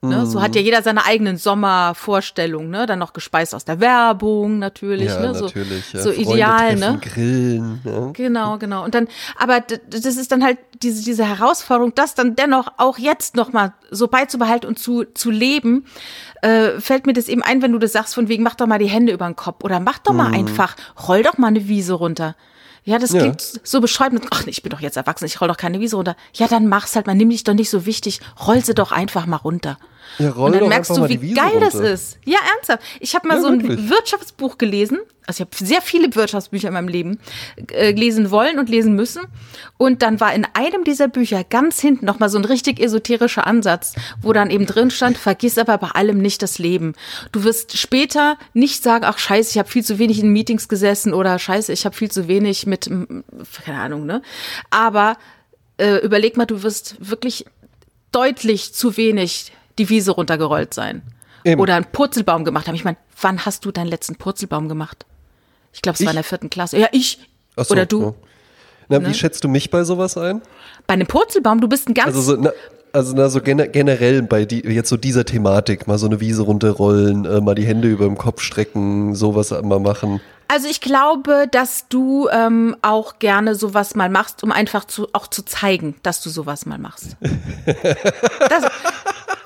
[0.09, 0.25] Ne?
[0.25, 0.65] So hat ja mhm.
[0.65, 2.85] jeder seine eigenen Sommervorstellungen, ne?
[2.85, 5.33] Dann noch gespeist aus der Werbung natürlich, ja, ne?
[5.33, 6.01] So, natürlich, ja.
[6.01, 6.99] so ideal, ne?
[7.01, 8.11] Grillen, ja.
[8.11, 8.83] Genau, genau.
[8.83, 9.07] Und dann,
[9.37, 14.07] aber das ist dann halt diese, diese Herausforderung, das dann dennoch auch jetzt nochmal so
[14.07, 15.85] beizubehalten und zu, zu leben,
[16.41, 18.79] äh, fällt mir das eben ein, wenn du das sagst, von wegen, mach doch mal
[18.79, 20.35] die Hände über den Kopf oder mach doch mal mhm.
[20.35, 20.75] einfach,
[21.07, 22.35] roll doch mal eine Wiese runter.
[22.85, 23.59] Ja, das klingt ja.
[23.63, 24.25] so beschreibend.
[24.31, 26.17] Ach, ich bin doch jetzt erwachsen, ich roll doch keine Wiese runter.
[26.33, 29.25] Ja, dann mach's halt mal, nimm dich doch nicht so wichtig, roll sie doch einfach
[29.25, 29.77] mal runter.
[30.19, 31.65] Ja, roll und dann merkst du, wie geil runter.
[31.65, 32.17] das ist.
[32.25, 32.83] Ja, ernsthaft.
[32.99, 33.89] Ich habe mal ja, so ein wirklich.
[33.89, 34.99] Wirtschaftsbuch gelesen.
[35.25, 37.19] Also ich habe sehr viele Wirtschaftsbücher in meinem Leben
[37.71, 39.21] äh, lesen wollen und lesen müssen.
[39.77, 43.95] Und dann war in einem dieser Bücher ganz hinten nochmal so ein richtig esoterischer Ansatz,
[44.21, 46.93] wo dann eben drin stand, vergiss aber bei allem nicht das Leben.
[47.31, 51.13] Du wirst später nicht sagen, ach scheiße, ich habe viel zu wenig in Meetings gesessen
[51.13, 52.89] oder scheiße, ich habe viel zu wenig mit,
[53.65, 54.21] keine Ahnung, ne?
[54.69, 55.17] Aber
[55.77, 57.45] äh, überleg mal, du wirst wirklich
[58.11, 61.01] deutlich zu wenig die Wiese runtergerollt sein.
[61.43, 61.59] Eben.
[61.59, 62.75] Oder einen Purzelbaum gemacht haben.
[62.75, 65.05] Ich meine, wann hast du deinen letzten Purzelbaum gemacht?
[65.73, 66.77] Ich glaube, es war in der vierten Klasse.
[66.77, 67.19] Ja, ich.
[67.57, 68.01] So, Oder du.
[68.01, 68.13] Ja.
[68.89, 69.07] Na, ne?
[69.07, 70.41] wie schätzt du mich bei sowas ein?
[70.87, 72.07] Bei einem Purzelbaum, du bist ein ganz.
[72.07, 72.51] Also, so, na,
[72.93, 77.25] also na, so generell bei die, jetzt so dieser Thematik, mal so eine Wiese runterrollen,
[77.25, 80.21] äh, mal die Hände über dem Kopf strecken, sowas mal machen.
[80.47, 85.25] Also ich glaube, dass du ähm, auch gerne sowas mal machst, um einfach zu, auch
[85.25, 87.17] zu zeigen, dass du sowas mal machst.
[87.65, 88.63] das,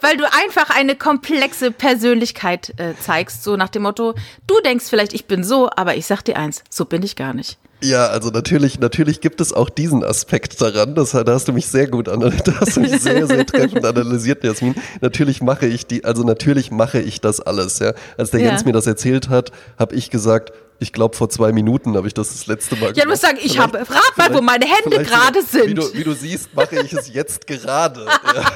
[0.01, 4.15] weil du einfach eine komplexe Persönlichkeit äh, zeigst, so nach dem Motto,
[4.47, 7.33] du denkst vielleicht, ich bin so, aber ich sag dir eins, so bin ich gar
[7.33, 7.57] nicht.
[7.81, 10.95] Ja, also natürlich, natürlich gibt es auch diesen Aspekt daran.
[10.95, 13.85] Das, da hast du mich sehr gut analysiert, da hast du mich sehr, sehr treffend
[13.85, 14.73] analysiert, Jasmin.
[15.01, 17.93] Natürlich mache ich die, also natürlich mache ich das alles, ja.
[18.17, 18.47] Als der ja.
[18.47, 22.13] Jens mir das erzählt hat, habe ich gesagt, ich glaube, vor zwei Minuten habe ich
[22.13, 22.97] das das letzte Mal gemacht.
[22.97, 25.67] Ja, du musst sagen, ich habe, rat mal, wo meine Hände gerade sind.
[25.67, 28.05] Wie du, wie du, siehst, mache ich es jetzt gerade.
[28.35, 28.51] ja.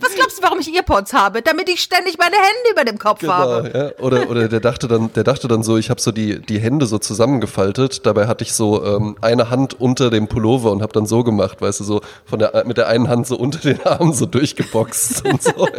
[0.00, 1.42] Was glaubst du, warum ich Earpods habe?
[1.42, 3.94] Damit ich ständig meine Hände über dem Kopf genau, habe.
[3.98, 4.04] Ja.
[4.04, 6.86] Oder, oder der dachte dann, der dachte dann so, ich habe so die, die Hände
[6.86, 8.06] so zusammengefaltet.
[8.06, 11.60] Dabei hatte ich so ähm, eine Hand unter dem Pullover und habe dann so gemacht,
[11.60, 15.26] weißt du, so von der, mit der einen Hand so unter den Armen so durchgeboxt
[15.26, 15.68] und so.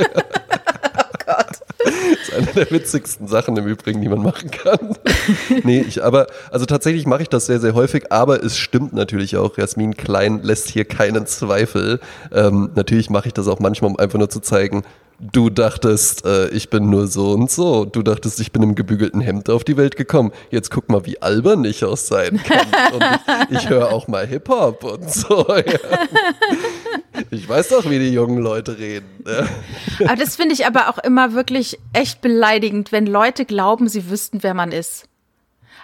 [1.27, 1.43] Ja.
[1.43, 1.61] Das
[2.21, 4.95] ist eine der witzigsten Sachen im Übrigen, die man machen kann.
[5.63, 9.37] nee, ich, aber, also tatsächlich mache ich das sehr, sehr häufig, aber es stimmt natürlich
[9.37, 9.57] auch.
[9.57, 11.99] Jasmin Klein lässt hier keinen Zweifel.
[12.31, 14.83] Ähm, natürlich mache ich das auch manchmal, um einfach nur zu zeigen,
[15.19, 17.85] Du dachtest, äh, ich bin nur so und so.
[17.85, 20.31] Du dachtest, ich bin im gebügelten Hemd auf die Welt gekommen.
[20.51, 22.67] Jetzt guck mal, wie albern ich auch sein kann.
[22.93, 23.03] Und
[23.49, 25.45] ich, höre auch mal Hip-Hop und so.
[25.57, 25.63] Ja.
[27.31, 29.23] Ich weiß doch, wie die jungen Leute reden.
[30.05, 34.43] Aber das finde ich aber auch immer wirklich echt beleidigend, wenn Leute glauben, sie wüssten,
[34.43, 35.07] wer man ist.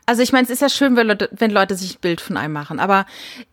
[0.05, 2.37] Also ich meine, es ist ja schön, wenn Leute, wenn Leute sich ein Bild von
[2.37, 3.05] einem machen, aber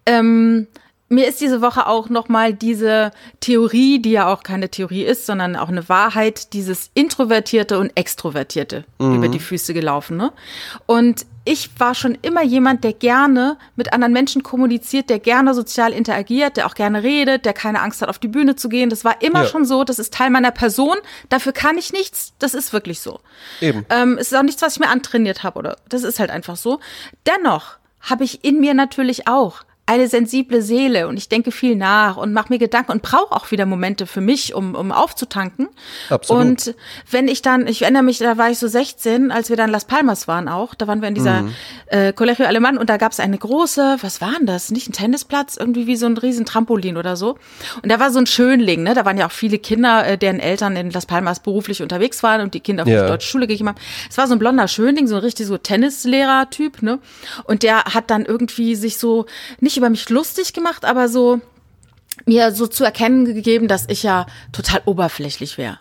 [0.05, 0.67] ähm,
[1.11, 5.57] mir ist diese Woche auch nochmal diese Theorie, die ja auch keine Theorie ist, sondern
[5.57, 9.17] auch eine Wahrheit, dieses Introvertierte und Extrovertierte mhm.
[9.17, 10.17] über die Füße gelaufen.
[10.17, 10.33] Ne?
[10.87, 15.93] Und ich war schon immer jemand, der gerne mit anderen Menschen kommuniziert, der gerne sozial
[15.93, 18.89] interagiert, der auch gerne redet, der keine Angst hat, auf die Bühne zu gehen.
[18.89, 19.49] Das war immer ja.
[19.49, 19.83] schon so.
[19.83, 20.97] Das ist Teil meiner Person.
[21.29, 22.35] Dafür kann ich nichts.
[22.39, 23.19] Das ist wirklich so.
[23.61, 23.85] Eben.
[23.91, 25.77] Ähm, es ist auch nichts, was ich mir antrainiert habe, oder?
[25.89, 26.79] Das ist halt einfach so.
[27.27, 32.17] Dennoch habe ich in mir natürlich auch eine sensible Seele und ich denke viel nach
[32.17, 35.69] und mache mir Gedanken und brauche auch wieder Momente für mich, um, um aufzutanken.
[36.09, 36.43] Absolut.
[36.45, 36.75] Und
[37.11, 39.87] wenn ich dann, ich erinnere mich, da war ich so 16, als wir dann Las
[39.87, 41.55] Palmas waren auch, da waren wir in dieser mhm.
[41.87, 44.71] äh, Colegio Alemán und da gab es eine große, was war denn das?
[44.71, 47.37] Nicht ein Tennisplatz, irgendwie wie so ein riesen Trampolin oder so.
[47.83, 48.95] Und da war so ein Schönling, ne?
[48.95, 52.43] Da waren ja auch viele Kinder, äh, deren Eltern in Las Palmas beruflich unterwegs waren
[52.43, 53.03] und die Kinder auf ja.
[53.03, 53.79] die deutsche Schule gegeben haben.
[54.09, 57.01] Es war so ein blonder Schönling, so ein richtig so Tennislehrer-Typ, ne?
[57.43, 59.27] Und der hat dann irgendwie sich so
[59.59, 61.41] nicht über mich lustig gemacht, aber so
[62.27, 65.79] mir so zu erkennen gegeben, dass ich ja total oberflächlich wäre.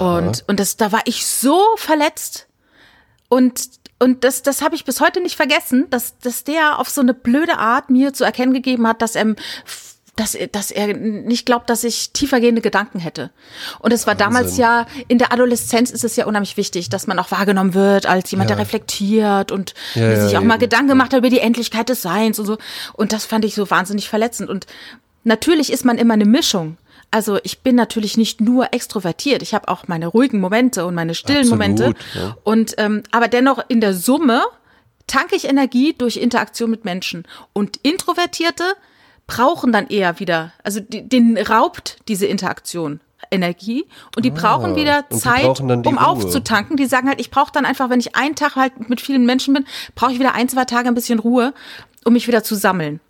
[0.00, 2.46] Und, und das, da war ich so verletzt.
[3.28, 7.00] Und, und das, das habe ich bis heute nicht vergessen, dass, dass der auf so
[7.00, 9.34] eine blöde Art mir zu erkennen gegeben hat, dass er
[10.16, 13.30] dass, dass er nicht glaubt, dass ich tiefergehende Gedanken hätte.
[13.80, 14.26] Und es war Wahnsinn.
[14.26, 18.06] damals ja, in der Adoleszenz ist es ja unheimlich wichtig, dass man auch wahrgenommen wird
[18.06, 18.56] als jemand, ja.
[18.56, 22.02] der reflektiert und ja, sich ja, auch mal Gedanken gemacht hat über die Endlichkeit des
[22.02, 22.58] Seins und so.
[22.92, 24.50] Und das fand ich so wahnsinnig verletzend.
[24.50, 24.66] Und
[25.24, 26.76] natürlich ist man immer eine Mischung.
[27.10, 31.14] Also ich bin natürlich nicht nur extrovertiert, ich habe auch meine ruhigen Momente und meine
[31.14, 31.94] stillen Absolut, Momente.
[32.42, 34.42] Und ähm, aber dennoch in der Summe
[35.06, 37.24] tanke ich Energie durch Interaktion mit Menschen.
[37.52, 38.64] Und Introvertierte
[39.26, 44.76] brauchen dann eher wieder, also die, den raubt diese Interaktion Energie und die ah, brauchen
[44.76, 46.06] wieder Zeit, brauchen um Ruhe.
[46.06, 46.76] aufzutanken.
[46.76, 49.54] Die sagen halt, ich brauche dann einfach, wenn ich einen Tag halt mit vielen Menschen
[49.54, 51.54] bin, brauche ich wieder ein, zwei Tage ein bisschen Ruhe,
[52.04, 53.00] um mich wieder zu sammeln.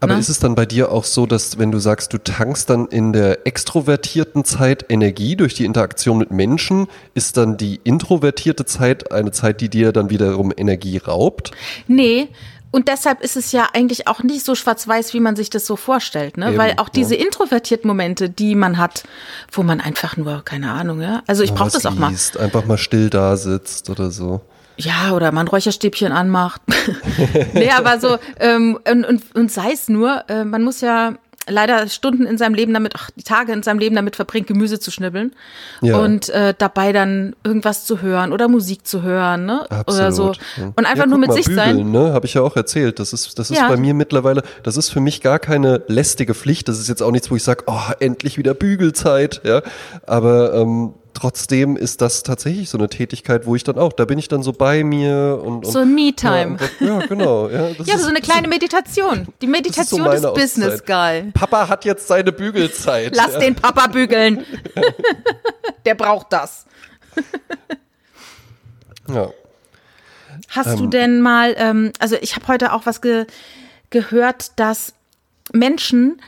[0.00, 0.20] Aber ne?
[0.20, 3.12] ist es dann bei dir auch so, dass wenn du sagst, du tankst dann in
[3.12, 9.30] der extrovertierten Zeit Energie durch die Interaktion mit Menschen, ist dann die introvertierte Zeit eine
[9.30, 11.52] Zeit, die dir dann wiederum Energie raubt?
[11.86, 12.28] Nee,
[12.70, 15.76] und deshalb ist es ja eigentlich auch nicht so schwarz-weiß, wie man sich das so
[15.76, 16.48] vorstellt, ne?
[16.48, 17.24] Eben, Weil auch diese ja.
[17.24, 19.04] introvertierten Momente, die man hat,
[19.50, 21.22] wo man einfach nur, keine Ahnung, ja.
[21.26, 22.12] Also ich brauche das auch mal.
[22.38, 24.42] Einfach mal still da sitzt oder so.
[24.76, 26.62] Ja, oder man Räucherstäbchen anmacht.
[27.54, 31.14] nee, aber so, ähm, und, und, und sei es nur, äh, man muss ja
[31.48, 34.78] leider Stunden in seinem Leben damit, ach, die Tage in seinem Leben damit verbringt, Gemüse
[34.78, 35.32] zu schnibbeln
[35.80, 35.98] ja.
[35.98, 39.70] und äh, dabei dann irgendwas zu hören oder Musik zu hören, ne?
[39.70, 40.32] Absolut, oder so
[40.76, 41.90] und einfach ja, nur mit mal, sich bügeln, sein.
[41.90, 42.12] Ne?
[42.12, 42.98] Habe ich ja auch erzählt.
[42.98, 43.68] Das ist, das ist ja.
[43.68, 46.68] bei mir mittlerweile, das ist für mich gar keine lästige Pflicht.
[46.68, 49.62] Das ist jetzt auch nichts, wo ich sage, oh, endlich wieder Bügelzeit, ja.
[50.06, 54.18] Aber ähm, trotzdem ist das tatsächlich so eine Tätigkeit, wo ich dann auch, da bin
[54.18, 55.66] ich dann so bei mir und.
[55.66, 56.58] und so ein Me-Time.
[56.78, 57.48] Ja, ja, genau.
[57.48, 59.26] Ja, ja ist, so eine kleine Meditation.
[59.40, 61.32] Die Meditation so des Business, geil.
[61.34, 63.16] Papa hat jetzt seine Bügelzeit.
[63.16, 63.40] Lass ja.
[63.40, 64.44] den Papa bügeln.
[65.84, 66.66] Der braucht das.
[69.08, 69.30] ja.
[70.50, 73.26] Hast ähm, du denn mal, ähm, also ich habe heute auch was ge
[73.90, 74.92] gehört, dass
[75.52, 76.20] Menschen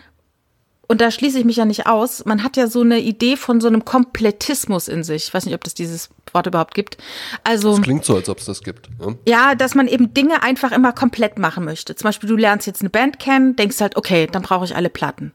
[0.91, 3.61] und da schließe ich mich ja nicht aus, man hat ja so eine Idee von
[3.61, 5.29] so einem Komplettismus in sich.
[5.29, 6.99] Ich weiß nicht, ob das dieses Wort überhaupt gibt.
[7.45, 7.77] Also.
[7.77, 8.89] Das klingt so, als ob es das gibt.
[8.99, 9.15] Ja?
[9.25, 11.95] ja, dass man eben Dinge einfach immer komplett machen möchte.
[11.95, 14.89] Zum Beispiel, du lernst jetzt eine Band kennen, denkst halt, okay, dann brauche ich alle
[14.91, 15.31] Platten.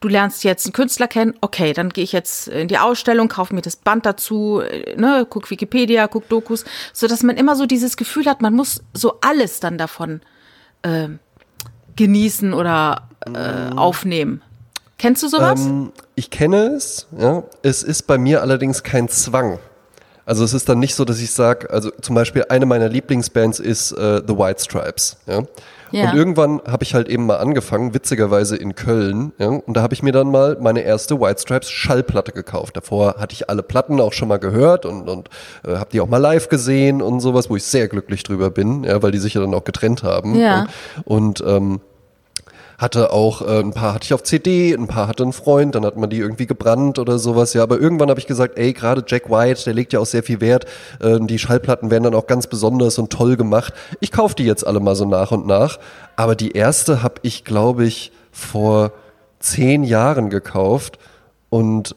[0.00, 3.54] Du lernst jetzt einen Künstler kennen, okay, dann gehe ich jetzt in die Ausstellung, kaufe
[3.54, 4.60] mir das Band dazu,
[4.98, 8.82] ne, guck Wikipedia, guck Dokus, so dass man immer so dieses Gefühl hat, man muss
[8.92, 10.20] so alles dann davon
[10.82, 11.08] äh,
[11.96, 14.42] genießen oder äh, aufnehmen.
[14.98, 15.60] Kennst du sowas?
[15.64, 17.44] Ähm, ich kenne es, ja.
[17.62, 19.58] Es ist bei mir allerdings kein Zwang.
[20.26, 23.60] Also es ist dann nicht so, dass ich sage, also zum Beispiel eine meiner Lieblingsbands
[23.60, 25.42] ist äh, The White Stripes, ja.
[25.90, 26.10] Ja.
[26.10, 29.94] Und irgendwann habe ich halt eben mal angefangen, witzigerweise in Köln, ja, und da habe
[29.94, 32.76] ich mir dann mal meine erste White Stripes Schallplatte gekauft.
[32.76, 35.30] Davor hatte ich alle Platten auch schon mal gehört und, und
[35.66, 38.84] äh, habe die auch mal live gesehen und sowas, wo ich sehr glücklich drüber bin,
[38.84, 40.34] ja, weil die sich ja dann auch getrennt haben.
[40.34, 40.40] Ja.
[40.40, 40.66] ja.
[41.04, 41.80] Und ähm,
[42.78, 45.84] hatte auch äh, ein paar hatte ich auf CD, ein paar hatte einen Freund, dann
[45.84, 47.52] hat man die irgendwie gebrannt oder sowas.
[47.52, 50.22] Ja, aber irgendwann habe ich gesagt, ey, gerade Jack White, der legt ja auch sehr
[50.22, 50.64] viel Wert.
[51.00, 53.74] Äh, die Schallplatten werden dann auch ganz besonders und toll gemacht.
[53.98, 55.80] Ich kaufe die jetzt alle mal so nach und nach.
[56.14, 58.92] Aber die erste habe ich, glaube ich, vor
[59.40, 60.98] zehn Jahren gekauft
[61.50, 61.96] und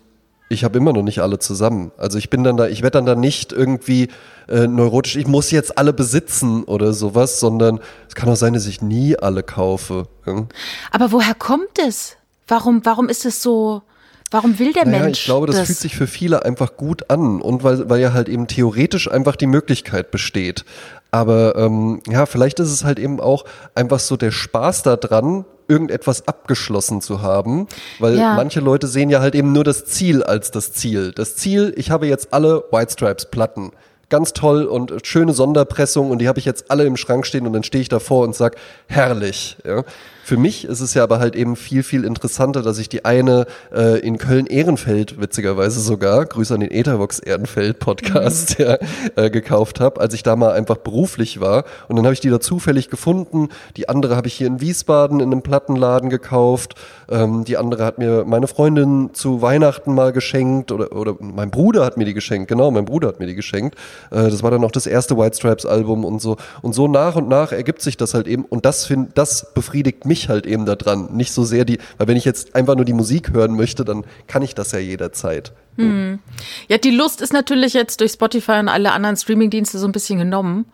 [0.52, 1.92] ich habe immer noch nicht alle zusammen.
[1.98, 4.10] Also ich bin dann da, ich werde dann da nicht irgendwie
[4.48, 8.66] äh, neurotisch, ich muss jetzt alle besitzen oder sowas, sondern es kann auch sein, dass
[8.66, 10.08] ich nie alle kaufe.
[10.26, 10.46] Ja?
[10.92, 12.18] Aber woher kommt es?
[12.48, 13.82] Warum, warum ist es so?
[14.30, 15.20] Warum will der naja, Mensch?
[15.20, 18.14] Ich glaube, das, das, fühlt sich für viele einfach gut an und weil, weil ja
[18.14, 20.64] halt eben theoretisch einfach die Möglichkeit besteht.
[21.12, 23.44] Aber ähm, ja, vielleicht ist es halt eben auch
[23.76, 27.68] einfach so der Spaß daran, irgendetwas abgeschlossen zu haben,
[28.00, 28.34] weil ja.
[28.36, 31.12] manche Leute sehen ja halt eben nur das Ziel als das Ziel.
[31.14, 33.72] Das Ziel, ich habe jetzt alle White Stripes Platten.
[34.10, 37.54] ganz toll und schöne Sonderpressung und die habe ich jetzt alle im Schrank stehen und
[37.54, 39.58] dann stehe ich davor und sag herrlich.
[39.66, 39.84] Ja.
[40.24, 43.46] Für mich ist es ja aber halt eben viel, viel interessanter, dass ich die eine
[43.74, 48.66] äh, in Köln-Ehrenfeld, witzigerweise sogar, Grüße an den Ethervox Ehrenfeld Podcast, mhm.
[48.66, 48.78] ja,
[49.16, 51.66] äh, gekauft habe, als ich da mal einfach beruflich war.
[51.88, 53.50] Und dann habe ich die da zufällig gefunden.
[53.78, 56.76] Die andere habe ich hier in Wiesbaden in einem Plattenladen gekauft.
[57.10, 61.84] Ähm, die andere hat mir meine Freundin zu Weihnachten mal geschenkt oder, oder mein Bruder
[61.84, 62.48] hat mir die geschenkt.
[62.48, 63.76] Genau, mein Bruder hat mir die geschenkt.
[64.12, 66.38] Äh, das war dann auch das erste White Stripes Album und so.
[66.62, 68.46] Und so nach und nach ergibt sich das halt eben.
[68.46, 71.14] Und das, find, das befriedigt mich mich halt eben da dran.
[71.14, 74.04] Nicht so sehr die, weil wenn ich jetzt einfach nur die Musik hören möchte, dann
[74.28, 75.54] kann ich das ja jederzeit.
[75.78, 76.20] Hm.
[76.68, 80.20] Ja, die Lust ist natürlich jetzt durch Spotify und alle anderen Streamingdienste so ein bisschen
[80.20, 80.66] genommen,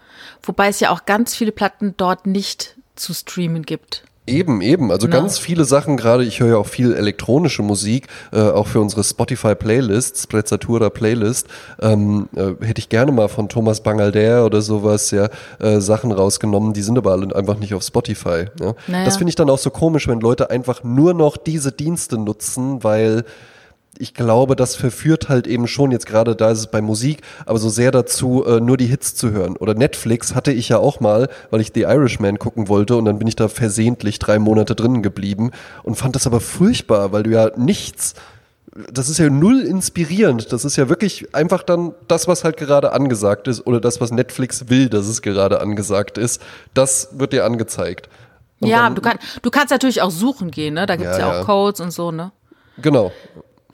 [0.41, 4.06] wobei es ja auch ganz viele Platten dort nicht zu streamen gibt.
[4.27, 4.91] Eben, eben.
[4.91, 5.13] Also no.
[5.13, 9.03] ganz viele Sachen, gerade ich höre ja auch viel elektronische Musik, äh, auch für unsere
[9.03, 11.47] Spotify-Playlist, Sprezzatura Playlist,
[11.81, 16.73] ähm, äh, hätte ich gerne mal von Thomas Bangalder oder sowas, ja, äh, Sachen rausgenommen,
[16.73, 18.45] die sind aber alle einfach nicht auf Spotify.
[18.59, 18.75] Ja.
[18.87, 19.05] Naja.
[19.05, 22.83] Das finde ich dann auch so komisch, wenn Leute einfach nur noch diese Dienste nutzen,
[22.83, 23.23] weil
[23.99, 27.59] ich glaube, das verführt halt eben schon, jetzt gerade da ist es bei Musik, aber
[27.59, 29.55] so sehr dazu, äh, nur die Hits zu hören.
[29.57, 33.19] Oder Netflix hatte ich ja auch mal, weil ich The Irishman gucken wollte und dann
[33.19, 35.51] bin ich da versehentlich drei Monate drinnen geblieben
[35.83, 38.15] und fand das aber furchtbar, weil du ja nichts,
[38.91, 40.53] das ist ja null inspirierend.
[40.53, 44.11] Das ist ja wirklich einfach dann das, was halt gerade angesagt ist oder das, was
[44.11, 46.41] Netflix will, dass es gerade angesagt ist,
[46.73, 48.09] das wird dir angezeigt.
[48.59, 50.87] Und ja, du, kann, du kannst natürlich auch suchen gehen, ne?
[50.87, 52.31] Da gibt es ja, ja, auch Codes und so, ne?
[52.79, 53.11] Genau.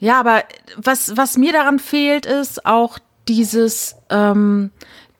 [0.00, 0.42] Ja, aber
[0.76, 4.70] was, was mir daran fehlt, ist auch dieses, ähm,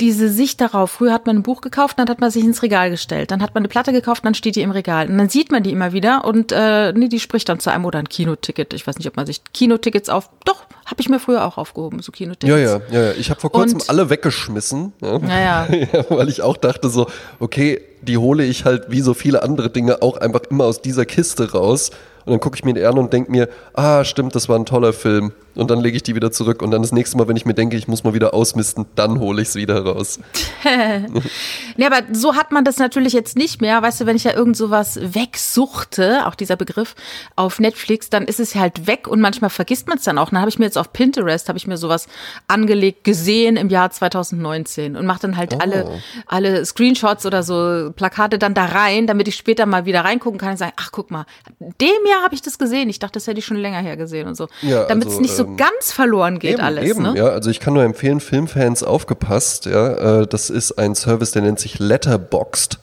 [0.00, 0.90] diese Sicht darauf.
[0.90, 3.30] Früher hat man ein Buch gekauft, dann hat man sich ins Regal gestellt.
[3.30, 5.08] Dann hat man eine Platte gekauft, dann steht die im Regal.
[5.08, 7.84] Und dann sieht man die immer wieder und äh, nee, die spricht dann zu einem
[7.84, 8.74] oder ein Kinoticket.
[8.74, 10.30] Ich weiß nicht, ob man sich Kinotickets auf.
[10.44, 12.50] Doch, habe ich mir früher auch aufgehoben, so Kinotickets.
[12.50, 13.02] Ja, ja, ja.
[13.06, 13.12] ja.
[13.12, 14.92] Ich habe vor kurzem und, alle weggeschmissen.
[15.00, 15.18] Ja.
[15.18, 16.04] Ja, ja.
[16.08, 17.06] weil ich auch dachte so,
[17.38, 21.06] okay, die hole ich halt wie so viele andere Dinge auch einfach immer aus dieser
[21.06, 21.92] Kiste raus.
[22.24, 24.66] Und dann gucke ich mir die an und denke mir, ah, stimmt, das war ein
[24.66, 27.36] toller Film und dann lege ich die wieder zurück und dann das nächste Mal, wenn
[27.36, 30.18] ich mir denke, ich muss mal wieder ausmisten, dann hole ich es wieder raus.
[31.76, 33.82] nee, aber so hat man das natürlich jetzt nicht mehr.
[33.82, 36.94] Weißt du, wenn ich ja irgend sowas wegsuchte, auch dieser Begriff,
[37.36, 40.30] auf Netflix, dann ist es halt weg und manchmal vergisst man es dann auch.
[40.30, 42.08] Dann habe ich mir jetzt auf Pinterest, habe ich mir sowas
[42.48, 45.58] angelegt, gesehen im Jahr 2019 und mache dann halt oh.
[45.60, 50.38] alle, alle Screenshots oder so Plakate dann da rein, damit ich später mal wieder reingucken
[50.38, 51.26] kann und sagen, ach guck mal,
[51.60, 52.88] dem Jahr habe ich das gesehen.
[52.88, 54.48] Ich dachte, das hätte ich schon länger her gesehen und so.
[54.62, 56.84] Ja, damit es also, nicht so ähm, ganz verloren geht eben, alles.
[56.84, 57.14] Eben, ne?
[57.16, 57.26] ja.
[57.28, 60.20] Also ich kann nur empfehlen, Filmfans aufgepasst, ja.
[60.22, 62.78] Äh, das ist ein Service, der nennt sich Letterboxd.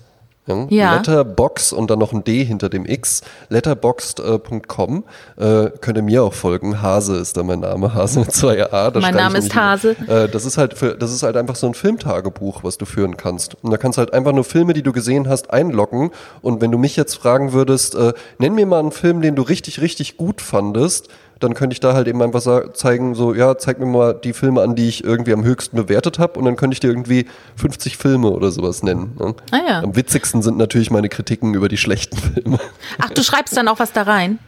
[0.48, 0.96] Ja, ja.
[0.96, 3.22] Letterbox und dann noch ein D hinter dem X.
[3.50, 5.04] Letterboxd.com.
[5.38, 6.82] Äh, könnt ihr mir auch folgen.
[6.82, 7.94] Hase ist da mein Name.
[7.94, 8.90] Hase mit zwei A.
[8.90, 9.92] Da mein Name ist Hase.
[10.08, 13.18] Äh, das ist halt für, das ist halt einfach so ein Filmtagebuch, was du führen
[13.18, 13.56] kannst.
[13.64, 16.10] Und da kannst du halt einfach nur Filme, die du gesehen hast, einloggen.
[16.42, 19.44] Und wenn du mich jetzt fragen würdest, äh, nenn mir mal einen Film, den du
[19.44, 21.10] richtig, richtig gut fandest,
[21.44, 24.62] dann könnte ich da halt eben einfach zeigen, so, ja, zeig mir mal die Filme
[24.62, 27.26] an, die ich irgendwie am höchsten bewertet habe und dann könnte ich dir irgendwie
[27.56, 29.16] 50 Filme oder sowas nennen.
[29.20, 29.36] Ne?
[29.52, 29.80] Ah, ja.
[29.82, 32.60] Am witzigsten sind natürlich meine Kritiken über die schlechten Filme.
[33.00, 34.40] Ach, du schreibst dann auch was da rein?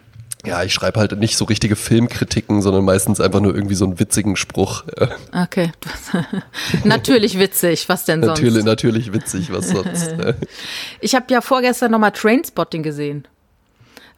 [0.45, 3.99] Ja, ich schreibe halt nicht so richtige Filmkritiken, sondern meistens einfach nur irgendwie so einen
[3.99, 4.84] witzigen Spruch.
[5.32, 5.71] Okay.
[6.84, 8.39] natürlich witzig, was denn sonst?
[8.39, 10.15] Natürlich, natürlich witzig, was sonst.
[11.01, 13.27] ich habe ja vorgestern nochmal Trainspotting gesehen.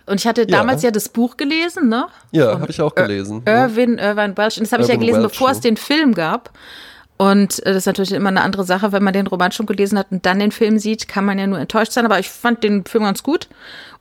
[0.06, 2.08] Und ich hatte damals ja, ja das Buch gelesen, ne?
[2.32, 3.42] Ja, habe ich auch gelesen.
[3.46, 4.58] Irvin, Irvin Welsh.
[4.58, 6.52] Und das habe ich ja gelesen, Welch, bevor es den Film gab.
[7.18, 9.98] Und äh, das ist natürlich immer eine andere Sache, wenn man den Roman schon gelesen
[9.98, 12.06] hat und dann den Film sieht, kann man ja nur enttäuscht sein.
[12.06, 13.48] Aber ich fand den Film ganz gut.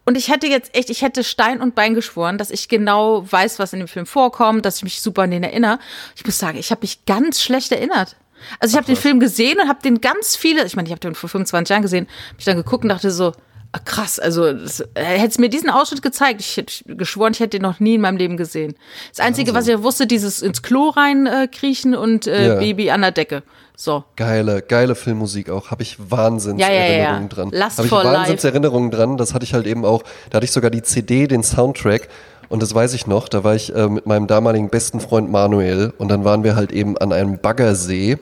[0.04, 3.58] Und ich hätte jetzt echt, ich hätte Stein und Bein geschworen, dass ich genau weiß,
[3.58, 5.78] was in dem Film vorkommt, dass ich mich super an den erinnere.
[6.14, 8.16] Ich muss sagen, ich habe mich ganz schlecht erinnert.
[8.60, 11.00] Also ich habe den Film gesehen und habe den ganz viele, ich meine, ich habe
[11.00, 13.32] den vor 25 Jahren gesehen, habe ich dann geguckt und dachte so,
[13.78, 17.62] krass, also das, hätte es mir diesen Ausschnitt gezeigt, ich hätte geschworen, ich hätte den
[17.62, 18.74] noch nie in meinem Leben gesehen.
[19.10, 19.60] Das Einzige, also.
[19.60, 22.54] was ich wusste, dieses ins Klo reinkriechen äh, und äh, ja.
[22.56, 23.42] Baby an der Decke.
[23.76, 24.04] So.
[24.14, 25.70] Geile, geile Filmmusik auch.
[25.70, 27.26] Habe ich Wahnsinnserinnerungen ja, ja, ja.
[27.26, 27.50] dran.
[27.50, 29.16] Last Habe ich Wahnsinnserinnerungen dran.
[29.16, 30.04] Das hatte ich halt eben auch.
[30.30, 32.08] Da hatte ich sogar die CD, den Soundtrack.
[32.48, 33.28] Und das weiß ich noch.
[33.28, 35.92] Da war ich äh, mit meinem damaligen besten Freund Manuel.
[35.98, 38.18] Und dann waren wir halt eben an einem Baggersee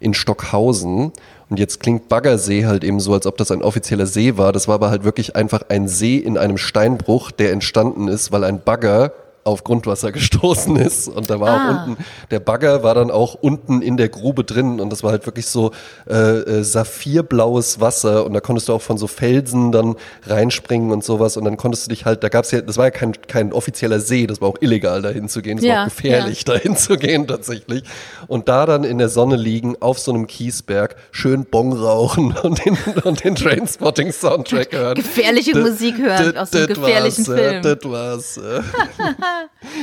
[0.00, 1.12] in Stockhausen.
[1.54, 4.52] Und jetzt klingt Baggersee halt eben so, als ob das ein offizieller See war.
[4.52, 8.42] Das war aber halt wirklich einfach ein See in einem Steinbruch, der entstanden ist, weil
[8.42, 9.12] ein Bagger
[9.44, 11.08] auf Grundwasser gestoßen ist.
[11.08, 11.54] Und da war ah.
[11.54, 15.12] auch unten, der Bagger war dann auch unten in der Grube drin und das war
[15.12, 15.70] halt wirklich so
[16.08, 21.04] äh, äh, saphirblaues Wasser und da konntest du auch von so Felsen dann reinspringen und
[21.04, 23.52] sowas und dann konntest du dich halt, da gab's ja, das war ja kein, kein
[23.52, 26.54] offizieller See, das war auch illegal dahin zu gehen, das ja, war auch gefährlich ja.
[26.54, 27.84] dahin zu gehen tatsächlich.
[28.26, 32.64] Und da dann in der Sonne liegen, auf so einem Kiesberg, schön Bong rauchen und
[32.64, 34.94] den, und den Trainspotting-Soundtrack hören.
[34.94, 37.62] Gefährliche das, Musik hören das, aus einem gefährlichen Film.
[37.62, 38.40] Das war's.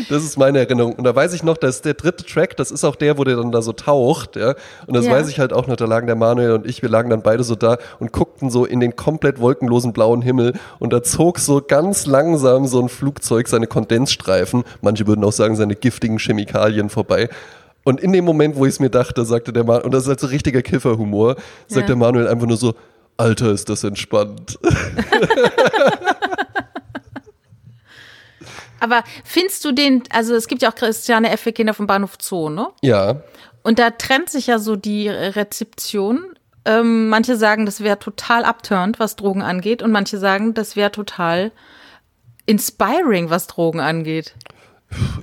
[0.09, 0.93] das ist meine Erinnerung.
[0.93, 3.35] Und da weiß ich noch, dass der dritte Track, das ist auch der, wo der
[3.35, 4.55] dann da so taucht, ja.
[4.87, 5.11] Und das ja.
[5.11, 7.43] weiß ich halt auch noch, da lagen der Manuel und ich, wir lagen dann beide
[7.43, 11.61] so da und guckten so in den komplett wolkenlosen blauen Himmel und da zog so
[11.65, 17.29] ganz langsam so ein Flugzeug seine Kondensstreifen, manche würden auch sagen seine giftigen Chemikalien vorbei.
[17.83, 20.09] Und in dem Moment, wo ich es mir dachte, sagte der Manuel, und das ist
[20.09, 21.35] halt so richtiger Kifferhumor,
[21.67, 21.87] sagt ja.
[21.87, 22.75] der Manuel einfach nur so,
[23.17, 24.59] Alter, ist das entspannt.
[28.81, 32.49] Aber findest du den, also es gibt ja auch Christiane Effe Kinder vom Bahnhof Zoo,
[32.49, 32.67] ne?
[32.81, 33.21] Ja.
[33.63, 36.35] Und da trennt sich ja so die Rezeption.
[36.65, 40.91] Ähm, manche sagen, das wäre total upturned, was Drogen angeht, und manche sagen, das wäre
[40.91, 41.51] total
[42.45, 44.35] inspiring, was Drogen angeht.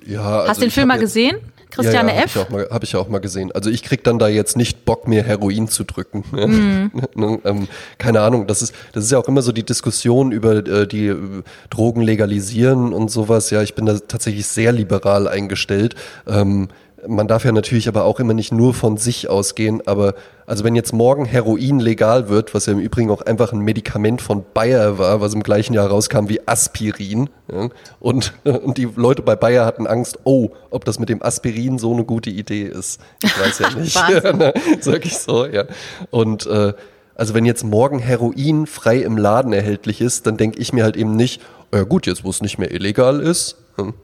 [0.06, 1.36] Ja, also Hast du den Film mal gesehen?
[1.78, 2.36] Christiane ja, ja, F.
[2.36, 3.52] Habe ich, hab ich ja auch mal gesehen.
[3.52, 6.24] Also ich krieg dann da jetzt nicht Bock, mir Heroin zu drücken.
[6.48, 6.92] Mhm.
[7.14, 10.66] Ne, ähm, keine Ahnung, das ist, das ist ja auch immer so die Diskussion über
[10.66, 13.50] äh, die äh, Drogen legalisieren und sowas.
[13.50, 15.94] Ja, ich bin da tatsächlich sehr liberal eingestellt.
[16.26, 16.68] Ähm,
[17.06, 20.14] man darf ja natürlich aber auch immer nicht nur von sich ausgehen, aber
[20.46, 24.20] also wenn jetzt morgen Heroin legal wird, was ja im Übrigen auch einfach ein Medikament
[24.20, 27.68] von Bayer war, was im gleichen Jahr rauskam wie Aspirin, ja,
[28.00, 31.92] und, und die Leute bei Bayer hatten Angst, oh, ob das mit dem Aspirin so
[31.92, 33.00] eine gute Idee ist.
[33.22, 33.94] Ich weiß ja nicht.
[33.94, 35.64] ja, sag ich so, ja.
[36.10, 36.72] Und äh,
[37.14, 40.96] also wenn jetzt morgen Heroin frei im Laden erhältlich ist, dann denke ich mir halt
[40.96, 41.42] eben nicht,
[41.74, 43.94] ja gut, jetzt wo es nicht mehr illegal ist, hm,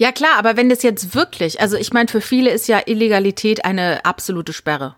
[0.00, 3.66] ja klar, aber wenn das jetzt wirklich, also ich meine, für viele ist ja Illegalität
[3.66, 4.96] eine absolute Sperre.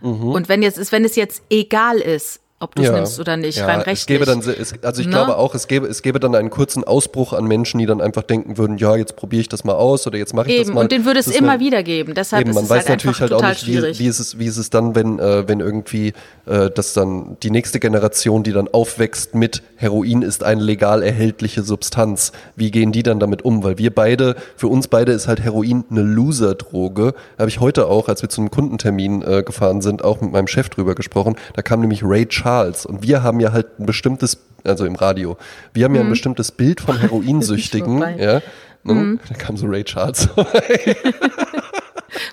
[0.00, 0.28] Mhm.
[0.30, 2.94] Und wenn jetzt ist, wenn es jetzt egal ist, ob du es ja.
[2.94, 4.00] nimmst oder nicht, ja, rein rechtlich.
[4.00, 5.14] Es gäbe dann, es, also ich ne?
[5.14, 8.22] glaube auch, es gäbe, es gäbe dann einen kurzen Ausbruch an Menschen, die dann einfach
[8.22, 10.74] denken würden, ja, jetzt probiere ich das mal aus oder jetzt mache ich eben, das
[10.74, 10.82] mal.
[10.82, 12.12] Und den würde es immer wär, wieder geben.
[12.12, 14.58] Deshalb eben, man weiß halt natürlich halt auch nicht, wie, wie, ist es, wie ist
[14.58, 16.12] es dann, wenn, äh, wenn irgendwie
[16.44, 21.62] äh, das dann die nächste Generation, die dann aufwächst mit Heroin ist eine legal erhältliche
[21.62, 22.32] Substanz.
[22.56, 23.64] Wie gehen die dann damit um?
[23.64, 27.14] Weil wir beide, für uns beide ist halt Heroin eine Loser-Droge.
[27.38, 30.46] Habe ich heute auch, als wir zu einem Kundentermin äh, gefahren sind, auch mit meinem
[30.46, 31.36] Chef drüber gesprochen.
[31.54, 32.49] Da kam nämlich Ray Charles
[32.86, 35.36] und wir haben ja halt ein bestimmtes, also im Radio,
[35.72, 35.96] wir haben mhm.
[35.96, 36.10] ja ein mhm.
[36.10, 38.00] bestimmtes Bild von Heroinsüchtigen.
[38.18, 38.42] ja, ne?
[38.84, 39.20] mhm.
[39.28, 40.28] Da kam so Ray Charles.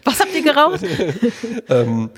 [0.03, 0.82] Was habt ihr geraucht?
[1.69, 2.10] ähm,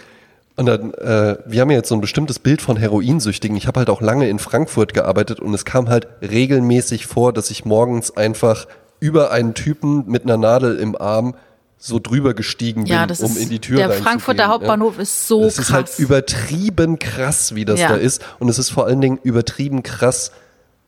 [0.55, 3.55] und dann, äh, wir haben ja jetzt so ein bestimmtes Bild von Heroinsüchtigen.
[3.55, 7.49] Ich habe halt auch lange in Frankfurt gearbeitet und es kam halt regelmäßig vor, dass
[7.49, 8.67] ich morgens einfach
[8.99, 11.35] über einen Typen mit einer Nadel im Arm
[11.81, 15.03] so drüber gestiegen bin, ja, um ist, in die Tür Der Frankfurter Hauptbahnhof ja.
[15.03, 15.67] ist so das krass.
[15.67, 17.87] ist halt übertrieben krass, wie das ja.
[17.87, 18.21] da ist.
[18.37, 20.31] Und es ist vor allen Dingen übertrieben krass,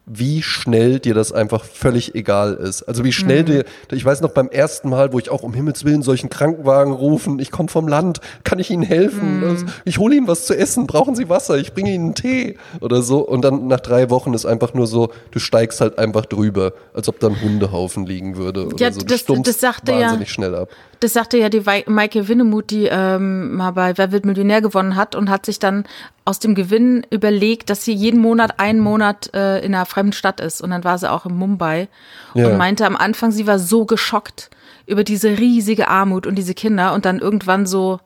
[0.06, 2.84] wie schnell dir das einfach völlig egal ist.
[2.84, 3.46] Also wie schnell mhm.
[3.46, 6.92] dir, ich weiß noch beim ersten Mal, wo ich auch um Himmels Willen solchen Krankenwagen
[6.92, 9.42] rufen, ich komme vom Land, kann ich Ihnen helfen?
[9.42, 9.70] Mhm.
[9.86, 13.20] Ich hole Ihnen was zu essen, brauchen Sie Wasser, ich bringe Ihnen Tee oder so.
[13.20, 17.08] Und dann nach drei Wochen ist einfach nur so, du steigst halt einfach drüber, als
[17.08, 19.02] ob da ein Hundehaufen liegen würde ja, so.
[19.02, 20.70] Du das, das sagte wahnsinnig ja, schnell ab.
[21.02, 25.16] Das sagte ja die Maike Winnemuth, die ähm, mal bei Wer wird Millionär gewonnen hat
[25.16, 25.86] und hat sich dann
[26.26, 30.40] aus dem Gewinn überlegt, dass sie jeden Monat einen Monat äh, in einer fremden Stadt
[30.40, 30.62] ist.
[30.62, 31.90] Und dann war sie auch in Mumbai
[32.36, 32.48] ja.
[32.48, 34.52] und meinte am Anfang, sie war so geschockt
[34.86, 38.00] über diese riesige Armut und diese Kinder und dann irgendwann so,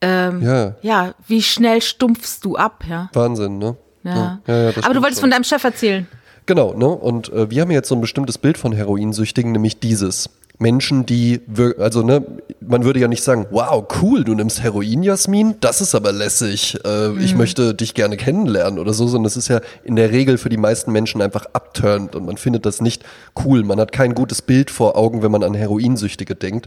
[0.00, 0.74] ähm, ja.
[0.82, 3.10] ja, wie schnell stumpfst du ab, ja.
[3.12, 3.76] Wahnsinn, ne?
[4.04, 4.38] Ja.
[4.46, 4.68] ja.
[4.82, 5.22] Aber du wolltest schon.
[5.22, 6.06] von deinem Chef erzählen.
[6.46, 6.86] Genau, ne?
[6.86, 10.30] Und äh, wir haben jetzt so ein bestimmtes Bild von Heroinsüchtigen, nämlich dieses.
[10.58, 11.40] Menschen, die,
[11.78, 12.24] also ne,
[12.60, 16.78] man würde ja nicht sagen, wow, cool, du nimmst Heroin, Jasmin, das ist aber lässig,
[16.84, 17.20] äh, mhm.
[17.20, 20.48] ich möchte dich gerne kennenlernen oder so, sondern es ist ja in der Regel für
[20.48, 23.04] die meisten Menschen einfach abturnt und man findet das nicht
[23.44, 23.62] cool.
[23.64, 26.66] Man hat kein gutes Bild vor Augen, wenn man an Heroinsüchtige denkt.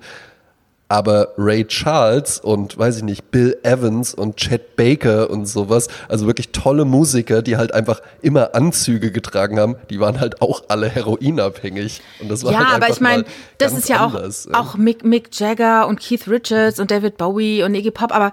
[0.90, 6.26] Aber Ray Charles und weiß ich nicht, Bill Evans und Chet Baker und sowas, also
[6.26, 10.90] wirklich tolle Musiker, die halt einfach immer Anzüge getragen haben, die waren halt auch alle
[10.90, 12.02] heroinabhängig.
[12.20, 13.26] Und das war ja, halt aber ich meine,
[13.60, 14.16] das ist ja auch,
[14.54, 18.32] auch Mick, Mick Jagger und Keith Richards und David Bowie und Iggy Pop, aber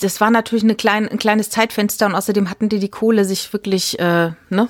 [0.00, 3.52] das war natürlich eine klein, ein kleines Zeitfenster und außerdem hatten die die Kohle, sich
[3.52, 4.68] wirklich, äh, ne?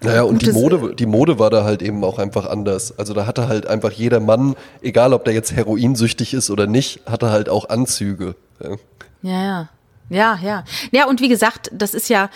[0.00, 2.98] Naja, und die Mode, die Mode war da halt eben auch einfach anders.
[2.98, 7.00] Also da hatte halt einfach jeder Mann, egal ob der jetzt heroinsüchtig ist oder nicht,
[7.06, 8.34] hatte halt auch Anzüge.
[8.62, 8.70] Ja,
[9.22, 9.32] ja.
[9.32, 9.68] ja.
[10.08, 10.64] Ja, ja.
[10.92, 12.30] Ja, und wie gesagt, das ist ja,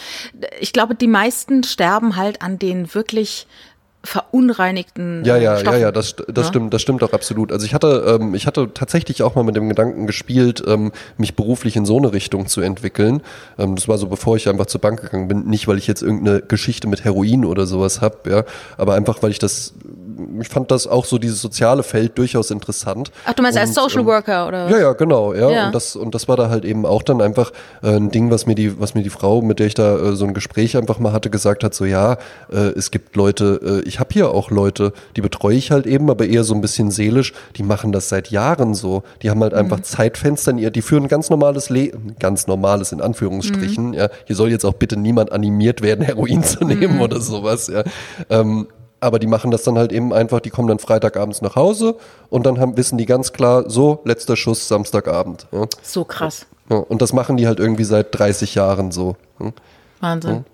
[0.59, 3.47] ich glaube, die meisten sterben halt an den wirklich
[4.03, 5.75] verunreinigten ja ja Stoffen.
[5.75, 6.49] ja ja das das ja?
[6.49, 9.57] stimmt das stimmt auch absolut also ich hatte ähm, ich hatte tatsächlich auch mal mit
[9.57, 13.23] dem Gedanken gespielt ähm, mich beruflich in so eine Richtung zu entwickeln
[13.59, 16.03] ähm, das war so bevor ich einfach zur Bank gegangen bin nicht weil ich jetzt
[16.03, 18.45] irgendeine Geschichte mit Heroin oder sowas habe ja
[18.79, 19.75] aber einfach weil ich das
[20.41, 23.11] ich fand das auch so dieses soziale Feld durchaus interessant.
[23.25, 24.71] Ach, du meinst und, als Social ähm, Worker oder?
[24.71, 25.51] Ja, ja, genau, ja.
[25.51, 25.67] ja.
[25.67, 27.53] Und das und das war da halt eben auch dann einfach
[27.83, 30.17] äh, ein Ding, was mir die was mir die Frau, mit der ich da äh,
[30.17, 32.19] so ein Gespräch einfach mal hatte, gesagt hat, so ja,
[32.53, 36.11] äh, es gibt Leute, äh, ich habe hier auch Leute, die betreue ich halt eben,
[36.11, 39.03] aber eher so ein bisschen seelisch, die machen das seit Jahren so.
[39.23, 39.59] Die haben halt mhm.
[39.59, 43.95] einfach Zeitfenster in ihr, die führen ganz normales Leben, ganz normales in Anführungsstrichen, mhm.
[43.95, 44.09] ja.
[44.27, 47.03] Hier soll jetzt auch bitte niemand animiert werden, Heroin zu nehmen mhm.
[47.03, 47.85] oder sowas, ja.
[48.29, 48.69] Ähm,
[49.01, 51.97] aber die machen das dann halt eben einfach, die kommen dann Freitagabends nach Hause
[52.29, 55.47] und dann haben, wissen die ganz klar, so, letzter Schuss Samstagabend.
[55.53, 55.67] Ja.
[55.83, 56.47] So krass.
[56.69, 59.17] Ja, und das machen die halt irgendwie seit 30 Jahren so.
[59.41, 59.53] Ja.
[60.01, 60.45] Wahnsinn.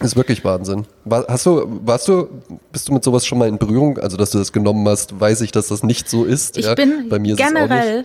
[0.00, 0.86] Ist wirklich Wahnsinn.
[1.08, 2.28] hast du, warst du,
[2.70, 3.96] bist du mit sowas schon mal in Berührung?
[3.98, 6.58] Also, dass du das genommen hast, weiß ich, dass das nicht so ist.
[6.58, 8.04] Ich bin Bei mir generell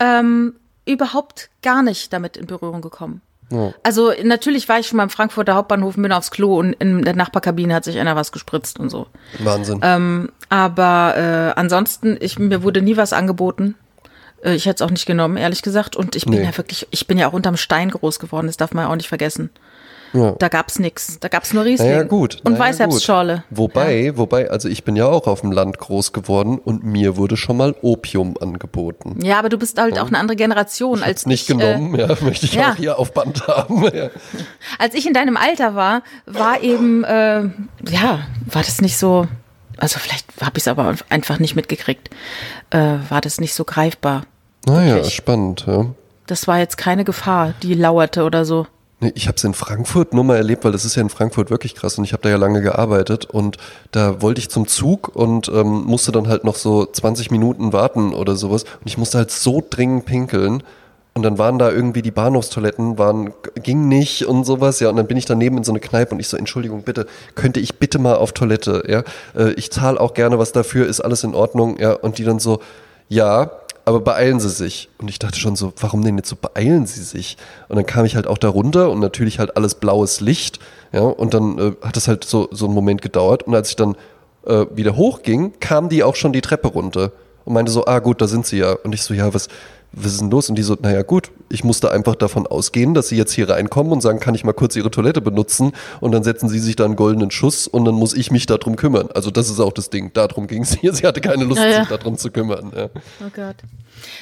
[0.00, 0.54] ähm,
[0.86, 3.20] überhaupt gar nicht damit in Berührung gekommen.
[3.82, 7.14] Also natürlich war ich schon mal im Frankfurter Hauptbahnhof, bin aufs Klo und in der
[7.14, 9.06] Nachbarkabine hat sich einer was gespritzt und so.
[9.38, 9.80] Wahnsinn.
[9.82, 13.74] Ähm, aber äh, ansonsten, ich, mir wurde nie was angeboten.
[14.42, 15.96] Äh, ich hätte es auch nicht genommen, ehrlich gesagt.
[15.96, 16.44] Und ich bin nee.
[16.44, 18.96] ja wirklich, ich bin ja auch unterm Stein groß geworden, das darf man ja auch
[18.96, 19.50] nicht vergessen.
[20.14, 20.32] Ja.
[20.38, 21.18] Da gab's nichts.
[21.18, 21.90] Da gab's nur Riesling.
[21.90, 22.40] Ja, gut.
[22.44, 23.44] Und naja, Weißherbstschorle.
[23.50, 24.16] Wobei, ja.
[24.16, 27.56] wobei, also ich bin ja auch auf dem Land groß geworden und mir wurde schon
[27.56, 29.18] mal Opium angeboten.
[29.22, 32.02] Ja, aber du bist halt auch eine andere Generation ich als nicht ich, genommen, äh,
[32.02, 33.82] ja, möchte ich auch hier auf Band haben.
[33.84, 34.10] Ja.
[34.78, 37.42] Als ich in deinem Alter war, war eben, äh,
[37.88, 39.26] ja, war das nicht so,
[39.78, 42.10] also vielleicht habe ich es aber einfach nicht mitgekriegt,
[42.70, 44.22] äh, war das nicht so greifbar.
[44.66, 45.86] Naja, spannend, ja.
[46.26, 48.66] Das war jetzt keine Gefahr, die lauerte oder so.
[49.00, 51.74] Ich habe es in Frankfurt nur mal erlebt, weil das ist ja in Frankfurt wirklich
[51.74, 53.58] krass und ich habe da ja lange gearbeitet und
[53.90, 58.14] da wollte ich zum Zug und ähm, musste dann halt noch so 20 Minuten warten
[58.14, 60.62] oder sowas und ich musste halt so dringend pinkeln
[61.14, 63.32] und dann waren da irgendwie die Bahnhofstoiletten, waren,
[63.62, 64.88] ging nicht und sowas, ja.
[64.88, 67.60] Und dann bin ich daneben in so eine Kneipe und ich so, Entschuldigung, bitte, könnte
[67.60, 69.04] ich bitte mal auf Toilette, ja.
[69.40, 71.92] Äh, ich zahle auch gerne was dafür, ist alles in Ordnung, ja.
[71.92, 72.58] Und die dann so,
[73.08, 73.48] ja,
[73.84, 74.88] aber beeilen Sie sich.
[74.98, 77.36] Und ich dachte schon so, warum denn jetzt so beeilen Sie sich?
[77.68, 80.58] Und dann kam ich halt auch da runter und natürlich halt alles blaues Licht.
[80.92, 83.44] Ja, und dann äh, hat es halt so, so einen Moment gedauert.
[83.44, 83.96] Und als ich dann
[84.46, 87.12] äh, wieder hochging, kam die auch schon die Treppe runter
[87.44, 88.72] und meinte so, ah gut, da sind Sie ja.
[88.72, 89.48] Und ich so, ja, was,
[89.92, 90.48] was ist denn los?
[90.48, 93.92] Und die so, naja gut, ich musste einfach davon ausgehen, dass sie jetzt hier reinkommen
[93.92, 96.84] und sagen, kann ich mal kurz ihre Toilette benutzen und dann setzen sie sich da
[96.84, 99.08] einen goldenen Schuss und dann muss ich mich darum kümmern.
[99.14, 100.12] Also das ist auch das Ding.
[100.14, 100.92] Darum ging es hier.
[100.92, 101.80] Sie hatte keine Lust, ja, ja.
[101.80, 102.72] sich darum zu kümmern.
[102.74, 102.88] Ja.
[103.20, 103.56] Oh Gott.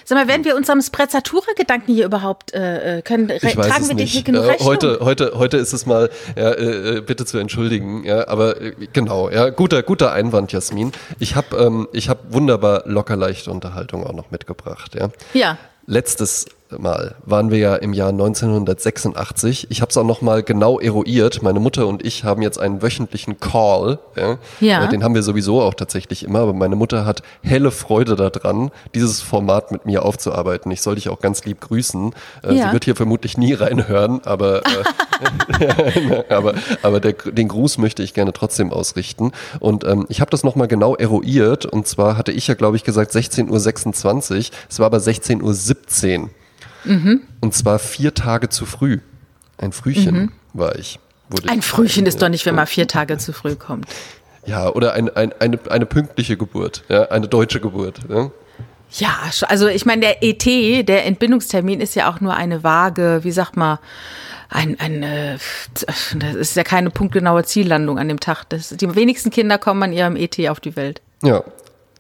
[0.04, 3.30] Sag mal, werden wir unserem Sprezzatura-Gedanken hier überhaupt äh, äh können?
[3.30, 4.12] Ich weiß tragen wir nicht.
[4.12, 8.08] hier genug äh, heute, heute, heute ist es mal, äh, äh, bitte zu entschuldigen.
[8.10, 10.92] Aber äh, genau, ja, guter, guter Einwand, Jasmin.
[11.18, 14.94] Ich habe, ähm, ich habe wunderbar locker leichte Unterhaltung auch noch mitgebracht.
[14.94, 15.10] Ja.
[15.34, 15.58] Ja.
[15.86, 16.46] Letztes
[16.78, 19.66] Mal waren wir ja im Jahr 1986.
[19.70, 21.42] Ich habe es auch noch mal genau eruiert.
[21.42, 23.98] Meine Mutter und ich haben jetzt einen wöchentlichen Call.
[24.16, 24.38] Ja?
[24.60, 24.84] ja.
[24.84, 26.40] Äh, den haben wir sowieso auch tatsächlich immer.
[26.40, 30.70] Aber meine Mutter hat helle Freude daran, dieses Format mit mir aufzuarbeiten.
[30.72, 32.14] Ich soll dich auch ganz lieb grüßen.
[32.42, 32.66] Äh, ja.
[32.66, 38.14] Sie wird hier vermutlich nie reinhören, aber, äh, aber, aber der, den Gruß möchte ich
[38.14, 39.32] gerne trotzdem ausrichten.
[39.60, 41.66] Und ähm, ich habe das noch mal genau eruiert.
[41.66, 44.44] Und zwar hatte ich ja, glaube ich, gesagt 16.26 Uhr.
[44.68, 46.30] Es war aber 16.17 Uhr.
[46.84, 47.22] Mhm.
[47.40, 48.98] Und zwar vier Tage zu früh.
[49.58, 50.32] Ein Frühchen mhm.
[50.52, 50.98] war ich.
[51.46, 53.86] ein Frühchen ist doch nicht, wenn man vier Tage zu früh kommt.
[54.44, 58.00] Ja, oder ein, ein, eine, eine pünktliche Geburt, ja, eine deutsche Geburt.
[58.08, 58.30] Ja.
[58.94, 59.16] Ja,
[59.48, 60.44] also ich meine, der ET,
[60.86, 63.78] der Entbindungstermin ist ja auch nur eine vage, wie sagt man,
[64.50, 65.38] ein, ein äh,
[66.14, 68.44] das ist ja keine punktgenaue Ziellandung an dem Tag.
[68.50, 71.00] Das, die wenigsten Kinder kommen an ihrem ET auf die Welt.
[71.22, 71.42] Ja,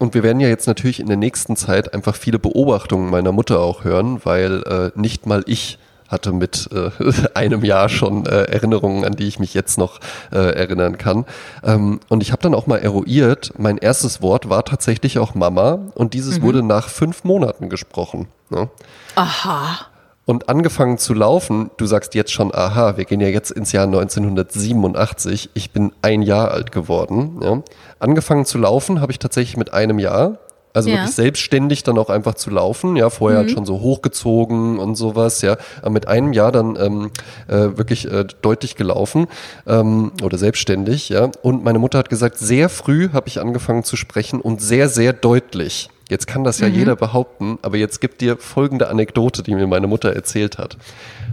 [0.02, 3.60] und wir werden ja jetzt natürlich in der nächsten Zeit einfach viele Beobachtungen meiner Mutter
[3.60, 5.78] auch hören, weil äh, nicht mal ich
[6.08, 6.90] hatte mit äh,
[7.34, 10.00] einem Jahr schon äh, Erinnerungen, an die ich mich jetzt noch
[10.32, 11.24] äh, erinnern kann.
[11.62, 15.78] Ähm, und ich habe dann auch mal eruiert, mein erstes Wort war tatsächlich auch Mama
[15.94, 16.42] und dieses mhm.
[16.42, 18.26] wurde nach fünf Monaten gesprochen.
[18.50, 18.68] Ne?
[19.14, 19.91] Aha
[20.24, 23.86] und angefangen zu laufen, du sagst jetzt schon, aha, wir gehen ja jetzt ins Jahr
[23.86, 27.40] 1987, ich bin ein Jahr alt geworden.
[27.42, 27.62] Ja.
[27.98, 30.38] Angefangen zu laufen habe ich tatsächlich mit einem Jahr.
[30.74, 30.96] Also ja.
[30.96, 33.44] wirklich selbstständig dann auch einfach zu laufen, ja, vorher mhm.
[33.44, 37.10] halt schon so hochgezogen und sowas, ja, aber mit einem Jahr dann ähm,
[37.46, 39.26] äh, wirklich äh, deutlich gelaufen
[39.66, 41.30] ähm, oder selbstständig, ja.
[41.42, 45.12] Und meine Mutter hat gesagt, sehr früh habe ich angefangen zu sprechen und sehr, sehr
[45.12, 45.90] deutlich.
[46.08, 46.74] Jetzt kann das ja mhm.
[46.74, 50.76] jeder behaupten, aber jetzt gibt dir folgende Anekdote, die mir meine Mutter erzählt hat.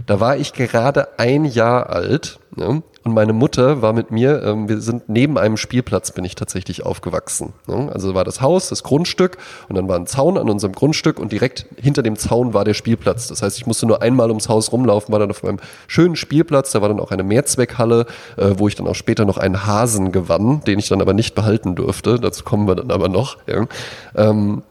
[0.06, 4.68] Da war ich gerade ein Jahr alt, ne, und meine Mutter war mit mir, ähm,
[4.68, 7.54] wir sind neben einem Spielplatz, bin ich tatsächlich aufgewachsen.
[7.66, 7.90] Ne?
[7.92, 9.38] Also war das Haus, das Grundstück
[9.68, 12.74] und dann war ein Zaun an unserem Grundstück und direkt hinter dem Zaun war der
[12.74, 13.28] Spielplatz.
[13.28, 16.72] Das heißt, ich musste nur einmal ums Haus rumlaufen, war dann auf einem schönen Spielplatz,
[16.72, 18.04] da war dann auch eine Mehrzweckhalle,
[18.36, 21.34] äh, wo ich dann auch später noch einen Hasen gewann, den ich dann aber nicht
[21.34, 22.20] behalten durfte.
[22.20, 23.38] Dazu kommen wir dann aber noch.
[23.46, 23.66] Ja.
[24.14, 24.62] Ähm,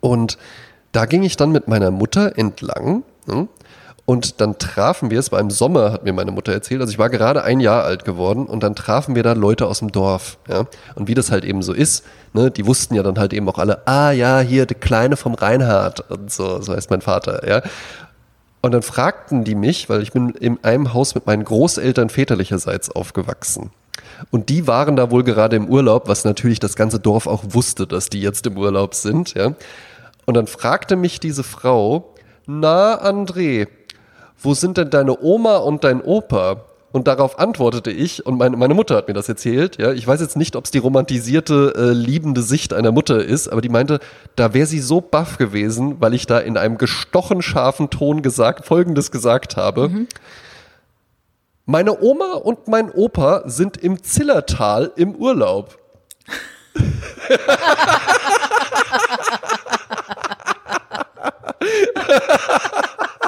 [0.00, 0.36] und
[0.92, 3.04] da ging ich dann mit meiner Mutter entlang.
[3.26, 3.48] Ne?
[4.06, 6.98] Und dann trafen wir, es war im Sommer, hat mir meine Mutter erzählt, also ich
[6.98, 10.36] war gerade ein Jahr alt geworden und dann trafen wir da Leute aus dem Dorf.
[10.46, 10.66] Ja?
[10.94, 13.58] Und wie das halt eben so ist, ne, die wussten ja dann halt eben auch
[13.58, 17.62] alle, ah ja, hier die Kleine vom Reinhard und so, so heißt mein Vater, ja.
[18.60, 22.90] Und dann fragten die mich, weil ich bin in einem Haus mit meinen Großeltern väterlicherseits
[22.90, 23.70] aufgewachsen.
[24.30, 27.86] Und die waren da wohl gerade im Urlaub, was natürlich das ganze Dorf auch wusste,
[27.86, 29.54] dass die jetzt im Urlaub sind, ja.
[30.26, 32.14] Und dann fragte mich diese Frau,
[32.46, 33.68] na, André,
[34.40, 36.64] wo sind denn deine Oma und dein Opa?
[36.94, 40.20] Und darauf antwortete ich, und meine, meine Mutter hat mir das erzählt, ja, ich weiß
[40.20, 43.98] jetzt nicht, ob es die romantisierte, äh, liebende Sicht einer Mutter ist, aber die meinte,
[44.36, 48.64] da wäre sie so baff gewesen, weil ich da in einem gestochen scharfen Ton gesagt,
[48.64, 49.88] folgendes gesagt habe.
[49.88, 50.06] Mhm.
[51.66, 55.76] Meine Oma und mein Opa sind im Zillertal im Urlaub.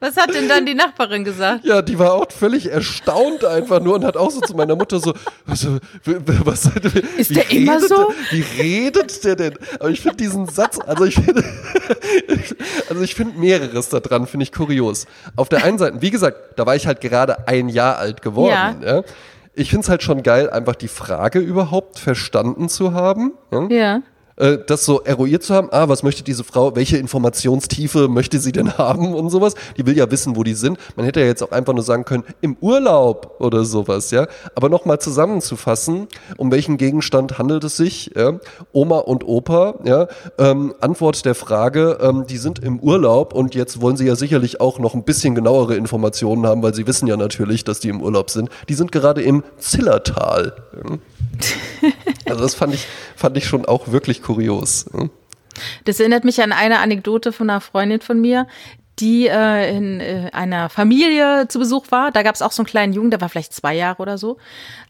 [0.00, 1.66] Was hat denn dann die Nachbarin gesagt?
[1.66, 4.98] Ja, die war auch völlig erstaunt einfach nur und hat auch so zu meiner Mutter
[4.98, 5.12] so,
[5.46, 6.70] also, was,
[7.18, 8.12] ist der immer redet, so?
[8.30, 9.58] Wie redet der denn?
[9.78, 11.44] Aber ich finde diesen Satz, also ich finde,
[12.88, 15.06] also ich finde mehreres da dran, finde ich kurios.
[15.36, 18.80] Auf der einen Seite, wie gesagt, da war ich halt gerade ein Jahr alt geworden.
[18.82, 18.96] Ja.
[18.96, 19.02] ja.
[19.52, 23.34] Ich finde es halt schon geil, einfach die Frage überhaupt verstanden zu haben.
[23.52, 23.68] ja.
[23.68, 24.02] ja
[24.40, 28.52] äh, das so eruiert zu haben, ah, was möchte diese Frau, welche Informationstiefe möchte sie
[28.52, 29.54] denn haben und sowas.
[29.76, 30.78] Die will ja wissen, wo die sind.
[30.96, 34.26] Man hätte ja jetzt auch einfach nur sagen können, im Urlaub oder sowas, ja.
[34.54, 38.40] Aber nochmal zusammenzufassen, um welchen Gegenstand handelt es sich, ja?
[38.72, 40.08] Oma und Opa, ja.
[40.38, 44.60] Ähm, Antwort der Frage, ähm, die sind im Urlaub und jetzt wollen sie ja sicherlich
[44.60, 48.00] auch noch ein bisschen genauere Informationen haben, weil sie wissen ja natürlich, dass die im
[48.00, 48.48] Urlaub sind.
[48.68, 50.54] Die sind gerade im Zillertal.
[50.74, 50.96] Ja?
[52.30, 54.86] Also das fand ich, fand ich schon auch wirklich kurios.
[55.84, 58.46] Das erinnert mich an eine Anekdote von einer Freundin von mir,
[59.00, 62.10] die äh, in äh, einer Familie zu Besuch war.
[62.10, 64.36] Da gab es auch so einen kleinen Jungen, der war vielleicht zwei Jahre oder so.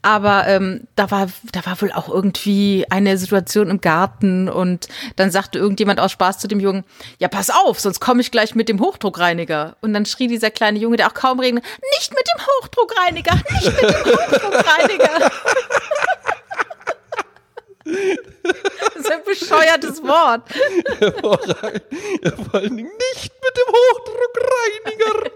[0.03, 5.31] Aber ähm, da war da war wohl auch irgendwie eine Situation im Garten und dann
[5.31, 6.85] sagte irgendjemand aus Spaß zu dem Jungen:
[7.19, 9.77] Ja, pass auf, sonst komme ich gleich mit dem Hochdruckreiniger.
[9.81, 11.61] Und dann schrie dieser kleine Junge, der auch kaum reden,
[11.99, 15.31] nicht mit dem Hochdruckreiniger, nicht mit dem Hochdruckreiniger.
[17.85, 20.43] Das ist ein bescheuertes Wort.
[21.01, 25.31] Ja, vor allen Dingen nicht mit dem Hochdruckreiniger.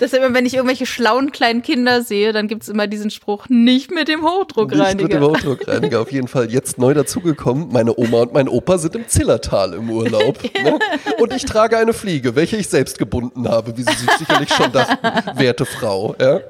[0.00, 3.90] Deshalb, wenn ich irgendwelche schlauen kleinen Kinder sehe, dann gibt es immer diesen Spruch, nicht
[3.90, 4.94] mit dem Hochdruckreiniger.
[4.94, 7.72] Nicht mit dem Hochdruckreiniger, auf jeden Fall jetzt neu dazugekommen.
[7.72, 10.38] Meine Oma und mein Opa sind im Zillertal im Urlaub.
[10.62, 10.78] ne?
[11.18, 14.70] Und ich trage eine Fliege, welche ich selbst gebunden habe, wie Sie sich sicherlich schon
[14.70, 16.14] dachten, werte Frau.
[16.20, 16.40] Ja?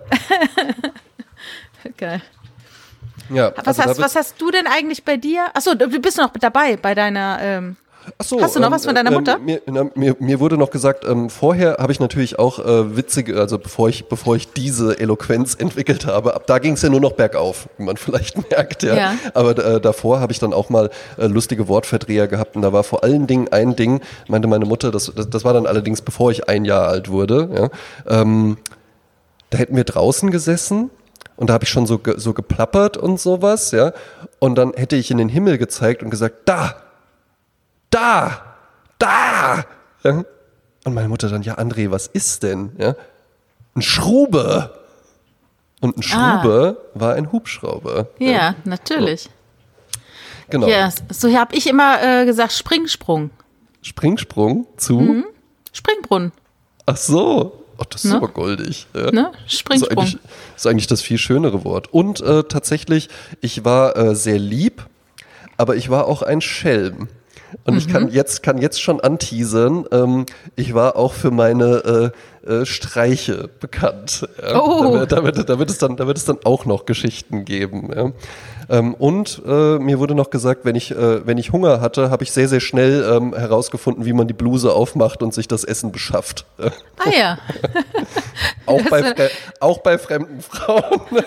[1.96, 2.20] Geil.
[3.30, 5.46] Ja, was, also hast, was hast du denn eigentlich bei dir?
[5.54, 7.38] Achso, du bist noch dabei bei deiner.
[7.40, 7.76] Ähm
[8.22, 9.38] so, Hast du noch ähm, was von deiner ähm, Mutter?
[9.38, 9.60] Mir,
[9.94, 13.88] mir, mir, wurde noch gesagt, ähm, vorher habe ich natürlich auch äh, witzige, also bevor
[13.88, 17.68] ich, bevor ich diese Eloquenz entwickelt habe, ab da ging es ja nur noch bergauf,
[17.76, 18.94] wie man vielleicht merkt, ja.
[18.94, 19.14] ja.
[19.34, 22.84] Aber äh, davor habe ich dann auch mal äh, lustige Wortverdreher gehabt und da war
[22.84, 26.30] vor allen Dingen ein Ding, meinte meine Mutter, das, das, das war dann allerdings bevor
[26.30, 27.70] ich ein Jahr alt wurde,
[28.06, 28.20] ja.
[28.20, 28.58] Ähm,
[29.50, 30.90] da hätten wir draußen gesessen
[31.38, 33.92] und da habe ich schon so, so geplappert und sowas, ja.
[34.40, 36.74] Und dann hätte ich in den Himmel gezeigt und gesagt, da,
[37.90, 38.42] da,
[38.98, 39.64] da.
[40.02, 40.24] Ja?
[40.84, 42.72] Und meine Mutter dann, ja, André, was ist denn?
[42.76, 42.96] Ja?
[43.76, 44.80] Ein Schrube.
[45.80, 46.98] Und ein Schrube ah.
[46.98, 48.08] war ein Hubschrauber.
[48.18, 48.54] Ja, ja.
[48.64, 49.30] natürlich.
[50.50, 50.66] Genau.
[50.66, 53.30] Ja, so habe ich immer äh, gesagt, Springsprung.
[53.82, 54.98] Springsprung zu?
[54.98, 55.24] Mhm.
[55.72, 56.32] Springbrunnen.
[56.84, 57.64] Ach so.
[57.78, 58.16] Ach, das ist ne?
[58.16, 58.86] aber goldig.
[58.94, 59.10] Ja.
[59.10, 59.32] Ne?
[59.46, 59.96] Springsprung.
[59.96, 61.92] Das ist, eigentlich, das ist eigentlich das viel schönere Wort.
[61.92, 63.08] Und äh, tatsächlich,
[63.40, 64.86] ich war äh, sehr lieb,
[65.56, 67.08] aber ich war auch ein Schelm.
[67.64, 67.78] Und mhm.
[67.78, 68.08] ich kann mhm.
[68.10, 70.26] jetzt, kann jetzt schon anteasern, ähm,
[70.56, 72.12] ich war auch für meine
[72.46, 74.28] äh, äh, Streiche bekannt.
[74.42, 74.60] Ja?
[74.60, 75.04] Oh.
[75.06, 77.90] Da, wird, da, wird es dann, da wird es dann auch noch Geschichten geben.
[77.94, 78.12] Ja?
[78.70, 82.24] Ähm, und äh, mir wurde noch gesagt, wenn ich, äh, wenn ich Hunger hatte, habe
[82.24, 85.92] ich sehr, sehr schnell ähm, herausgefunden, wie man die Bluse aufmacht und sich das Essen
[85.92, 86.44] beschafft.
[86.58, 87.38] Ah ja.
[88.66, 89.30] auch, bei,
[89.60, 91.00] auch bei fremden Frauen.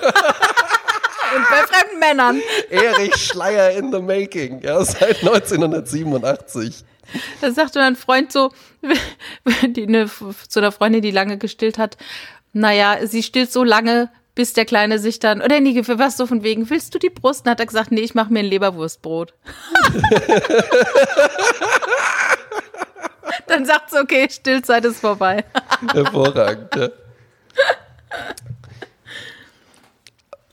[1.36, 2.42] Und bei fremden Männern.
[2.70, 6.84] Erich Schleier in the making, ja, seit 1987.
[7.42, 8.52] da sagte mein Freund so,
[9.68, 10.10] die, ne,
[10.48, 11.98] zu einer Freundin, die lange gestillt hat,
[12.54, 16.26] naja, sie stillt so lange, bis der Kleine sich dann, oder nee, für was so
[16.26, 17.46] von wegen, willst du die Brust?
[17.46, 19.34] Dann hat er gesagt, nee, ich mache mir ein Leberwurstbrot.
[23.48, 25.44] dann sagt sie, okay, Stillzeit ist vorbei.
[25.94, 26.90] Hervorragend, ja.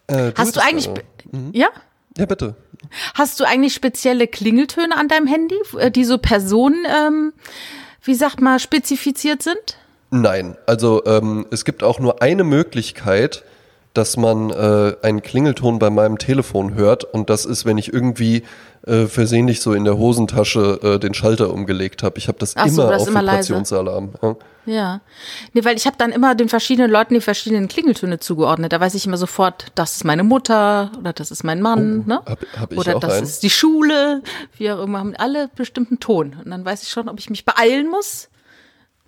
[0.08, 0.90] Äh, du Hast du eigentlich,
[1.30, 1.50] mhm.
[1.52, 1.68] ja?
[2.16, 2.56] Ja, bitte.
[3.14, 7.32] Hast du eigentlich spezielle Klingeltöne an deinem Handy, äh, die so Personen, ähm,
[8.02, 9.78] wie sagt man, spezifiziert sind?
[10.10, 13.44] Nein, also ähm, es gibt auch nur eine Möglichkeit,
[13.92, 18.44] dass man äh, einen Klingelton bei meinem Telefon hört und das ist, wenn ich irgendwie
[18.88, 22.18] äh, versehentlich so in der Hosentasche äh, den Schalter umgelegt habe.
[22.18, 24.10] Ich habe das Ach immer so, auf immer Vibrationsalarm.
[24.22, 24.36] Ja.
[24.66, 25.00] ja.
[25.52, 28.72] Nee, weil ich habe dann immer den verschiedenen Leuten die verschiedenen Klingeltöne zugeordnet.
[28.72, 32.08] Da weiß ich immer sofort, das ist meine Mutter oder das ist mein Mann, oh,
[32.08, 32.20] ne?
[32.26, 33.24] Hab, hab ich oder das einen.
[33.24, 34.22] ist die Schule.
[34.56, 36.36] Wir haben alle bestimmten Ton.
[36.44, 38.28] Und dann weiß ich schon, ob ich mich beeilen muss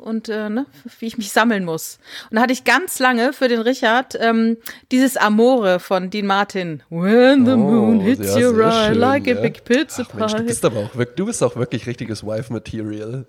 [0.00, 0.66] und äh, ne,
[0.98, 1.98] wie ich mich sammeln muss.
[2.30, 4.56] Und da hatte ich ganz lange für den Richard ähm,
[4.90, 6.82] dieses Amore von Dean Martin.
[6.90, 9.36] When the oh, moon hits ja, your eye like ja.
[9.36, 13.26] a big pizza Ach, Mensch, du bist aber auch, du bist auch wirklich richtiges Wife-Material.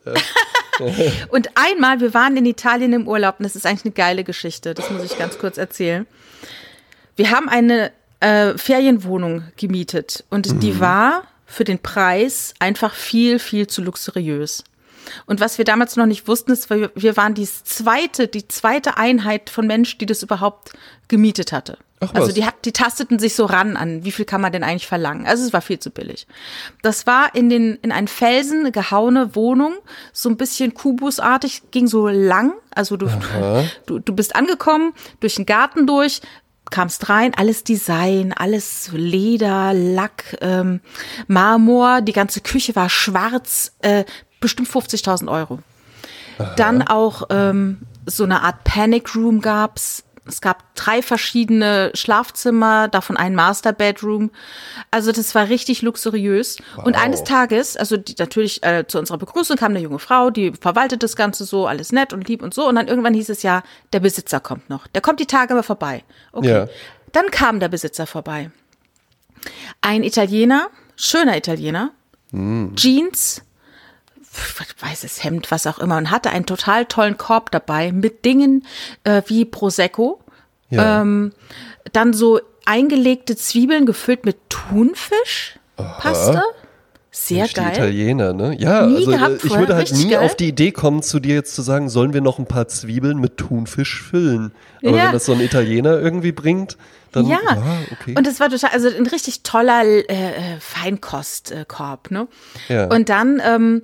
[1.29, 4.73] und einmal, wir waren in Italien im Urlaub und das ist eigentlich eine geile Geschichte,
[4.73, 6.07] das muss ich ganz kurz erzählen.
[7.15, 10.59] Wir haben eine äh, Ferienwohnung gemietet und mhm.
[10.59, 14.63] die war für den Preis einfach viel, viel zu luxuriös.
[15.25, 18.97] Und was wir damals noch nicht wussten, ist, wir, wir waren die zweite, die zweite
[18.97, 20.71] Einheit von Menschen, die das überhaupt
[21.07, 21.77] gemietet hatte.
[22.03, 24.87] Ach, also die, die tasteten sich so ran an, wie viel kann man denn eigentlich
[24.87, 25.27] verlangen?
[25.27, 26.25] Also es war viel zu billig.
[26.81, 29.75] Das war in den in einen Felsen gehauene Wohnung,
[30.11, 32.53] so ein bisschen kubusartig, ging so lang.
[32.73, 33.07] Also du,
[33.85, 36.21] du, du bist angekommen, durch den Garten durch,
[36.71, 40.79] kamst rein, alles Design, alles Leder, Lack, ähm,
[41.27, 44.05] Marmor, die ganze Küche war schwarz, äh,
[44.41, 45.59] bestimmt 50.000 Euro.
[46.37, 46.55] Aha.
[46.55, 50.03] Dann auch ähm, so eine Art Panic Room gab's.
[50.27, 54.29] Es gab drei verschiedene Schlafzimmer, davon ein Master Bedroom.
[54.91, 56.57] Also das war richtig luxuriös.
[56.75, 56.85] Wow.
[56.85, 60.51] Und eines Tages, also die, natürlich äh, zu unserer Begrüßung kam eine junge Frau, die
[60.53, 62.67] verwaltet das Ganze so, alles nett und lieb und so.
[62.67, 63.63] Und dann irgendwann hieß es ja,
[63.93, 64.85] der Besitzer kommt noch.
[64.87, 66.03] Der kommt die Tage aber vorbei.
[66.33, 66.49] Okay.
[66.49, 66.67] Ja.
[67.13, 68.51] Dann kam der Besitzer vorbei.
[69.81, 71.91] Ein Italiener, schöner Italiener,
[72.31, 72.75] mm.
[72.75, 73.41] Jeans,
[74.79, 78.65] weißes Hemd, was auch immer, und hatte einen total tollen Korb dabei mit Dingen
[79.03, 80.21] äh, wie Prosecco.
[80.69, 81.01] Ja.
[81.01, 81.33] Ähm,
[81.91, 85.59] dann so eingelegte Zwiebeln gefüllt mit Thunfisch.
[85.75, 86.41] Paste.
[87.13, 87.71] Sehr geil.
[87.73, 88.55] Die Italiener, ne?
[88.57, 90.19] Ja, nie also gehabt, ich würde halt nie geil.
[90.19, 93.19] auf die Idee kommen, zu dir jetzt zu sagen, sollen wir noch ein paar Zwiebeln
[93.19, 94.53] mit Thunfisch füllen?
[94.81, 95.05] Aber ja.
[95.05, 96.77] wenn das so ein Italiener irgendwie bringt,
[97.11, 97.39] dann ja.
[97.43, 97.61] ja
[97.91, 98.15] okay.
[98.17, 102.29] Und es war total, also ein richtig toller äh, äh Feinkostkorb, ne?
[102.69, 102.85] Ja.
[102.85, 103.81] Und dann ähm,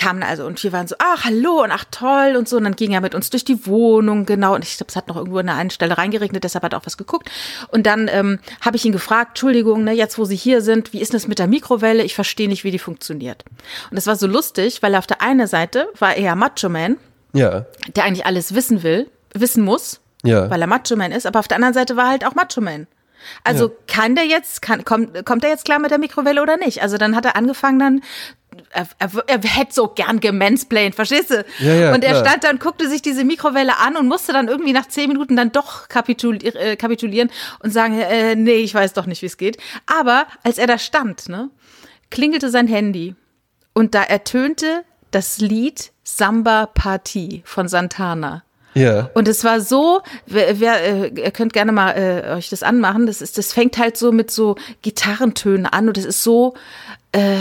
[0.00, 2.74] kamen also und wir waren so, ach hallo und ach toll und so und dann
[2.74, 5.38] ging er mit uns durch die Wohnung genau und ich glaube, es hat noch irgendwo
[5.38, 7.30] an einer Stelle reingeregnet, deshalb hat er auch was geguckt
[7.68, 11.00] und dann ähm, habe ich ihn gefragt, Entschuldigung, ne, jetzt wo Sie hier sind, wie
[11.00, 12.02] ist das mit der Mikrowelle?
[12.02, 13.44] Ich verstehe nicht, wie die funktioniert.
[13.90, 16.96] Und das war so lustig, weil auf der einen Seite war er Macho Man,
[17.32, 17.66] ja.
[17.94, 20.48] der eigentlich alles wissen will, wissen muss, ja.
[20.50, 22.86] weil er Macho Man ist, aber auf der anderen Seite war halt auch Macho Man.
[23.44, 23.74] Also ja.
[23.86, 26.82] kann der jetzt, kann, kommt, kommt er jetzt klar mit der Mikrowelle oder nicht?
[26.82, 28.02] Also dann hat er angefangen dann
[28.70, 31.44] er, er, er hätte so gern gemansplained, verstehst du?
[31.58, 32.26] Ja, ja, und er klar.
[32.26, 35.36] stand da und guckte sich diese Mikrowelle an und musste dann irgendwie nach zehn Minuten
[35.36, 39.36] dann doch kapitul äh, kapitulieren und sagen, äh, nee, ich weiß doch nicht, wie es
[39.36, 39.58] geht.
[39.86, 41.50] Aber als er da stand, ne,
[42.10, 43.14] klingelte sein Handy
[43.74, 48.44] und da ertönte das Lied Samba Party von Santana.
[48.74, 49.10] Ja.
[49.14, 53.06] Und es war so, wer, wer, äh, ihr könnt gerne mal äh, euch das anmachen.
[53.06, 56.54] Das ist, das fängt halt so mit so Gitarrentönen an und es ist so,
[57.10, 57.36] äh,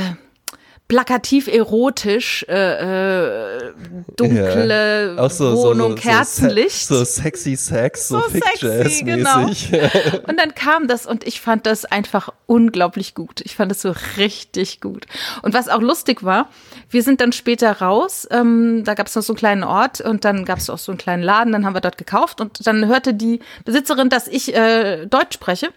[0.90, 3.74] plakativ erotisch, äh, äh,
[4.18, 5.30] dunkle ja.
[5.30, 6.88] so, Wohnung, so, so, Kerzenlicht.
[6.88, 9.46] So, sexy Sex, so, so sexy, genau.
[10.28, 13.42] und dann kam das und ich fand das einfach unglaublich gut.
[13.42, 15.06] Ich fand es so richtig gut.
[15.44, 16.50] Und was auch lustig war,
[16.90, 20.26] wir sind dann später raus, ähm, da gab es noch so einen kleinen Ort und
[20.26, 22.88] dann gab es auch so einen kleinen Laden, dann haben wir dort gekauft und dann
[22.88, 25.70] hörte die Besitzerin, dass ich äh, Deutsch spreche.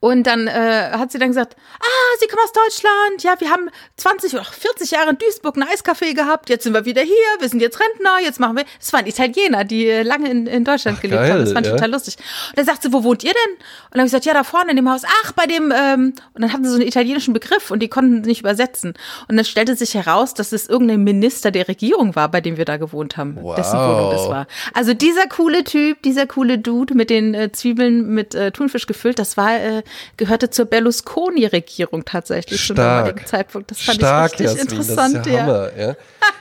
[0.00, 3.68] Und dann äh, hat sie dann gesagt, ah, Sie kommen aus Deutschland, ja, wir haben
[3.96, 7.48] 20 oder 40 Jahre in Duisburg ein Eiscafé gehabt, jetzt sind wir wieder hier, wir
[7.48, 10.98] sind jetzt Rentner, jetzt machen wir, es waren Italiener, die äh, lange in, in Deutschland
[10.98, 11.76] Ach, gelebt geil, haben, das fand ich ja.
[11.76, 12.16] total lustig.
[12.50, 13.54] Und dann sagt sie, wo wohnt ihr denn?
[13.54, 16.14] Und dann habe ich gesagt, ja, da vorne in dem Haus, ach, bei dem, ähm,
[16.32, 18.94] und dann hatten sie so einen italienischen Begriff und die konnten nicht übersetzen.
[19.26, 22.64] Und dann stellte sich heraus, dass es irgendein Minister der Regierung war, bei dem wir
[22.64, 23.56] da gewohnt haben, wow.
[23.56, 24.46] dessen Wohnung das war.
[24.74, 29.18] Also dieser coole Typ, dieser coole Dude mit den äh, Zwiebeln mit äh, Thunfisch gefüllt,
[29.18, 29.82] das war äh,
[30.16, 32.76] gehörte zur Berlusconi-Regierung tatsächlich Stark.
[32.76, 33.70] zum damaligen Zeitpunkt.
[33.70, 35.16] Das fand Stark, ich richtig Jasmin, interessant.
[35.16, 35.96] Das ist ja, Hammer, ja.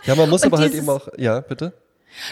[0.06, 1.74] ja, man muss aber halt eben auch, ja, bitte?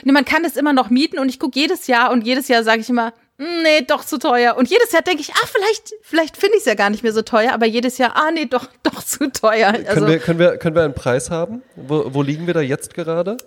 [0.03, 2.63] Nee, man kann es immer noch mieten und ich gucke jedes Jahr und jedes Jahr
[2.63, 4.55] sage ich immer, hm, nee, doch zu teuer.
[4.57, 7.11] Und jedes Jahr denke ich, ah, vielleicht, vielleicht finde ich es ja gar nicht mehr
[7.11, 9.68] so teuer, aber jedes Jahr, ah, nee, doch, doch zu teuer.
[9.68, 11.61] Also, können, wir, können, wir, können wir einen Preis haben?
[11.76, 13.38] Wo, wo liegen wir da jetzt gerade?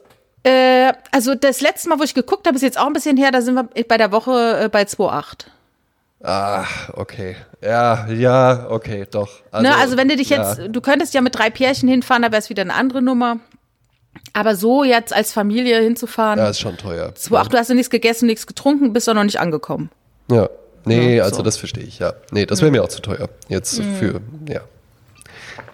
[0.42, 3.30] Äh, also das letzte Mal, wo ich geguckt habe, ist jetzt auch ein bisschen her,
[3.30, 5.46] da sind wir bei der Woche äh, bei 2,8.
[6.22, 6.64] Ah,
[6.94, 7.36] okay.
[7.62, 9.30] Ja, ja, okay, doch.
[9.52, 10.48] Also, ne, also wenn du dich ja.
[10.48, 13.38] jetzt, du könntest ja mit drei Pärchen hinfahren, da wäre es wieder eine andere Nummer.
[14.32, 16.38] Aber so jetzt als Familie hinzufahren.
[16.38, 17.10] Ja, ist schon teuer.
[17.10, 19.90] 2,8, du hast ja nichts gegessen, nichts getrunken, bist doch noch nicht angekommen.
[20.30, 20.48] Ja.
[20.84, 21.42] Nee, ja, also so.
[21.42, 22.14] das verstehe ich, ja.
[22.30, 23.28] Nee, das wäre mir auch zu teuer.
[23.48, 23.94] Jetzt mhm.
[23.96, 24.62] für, ja.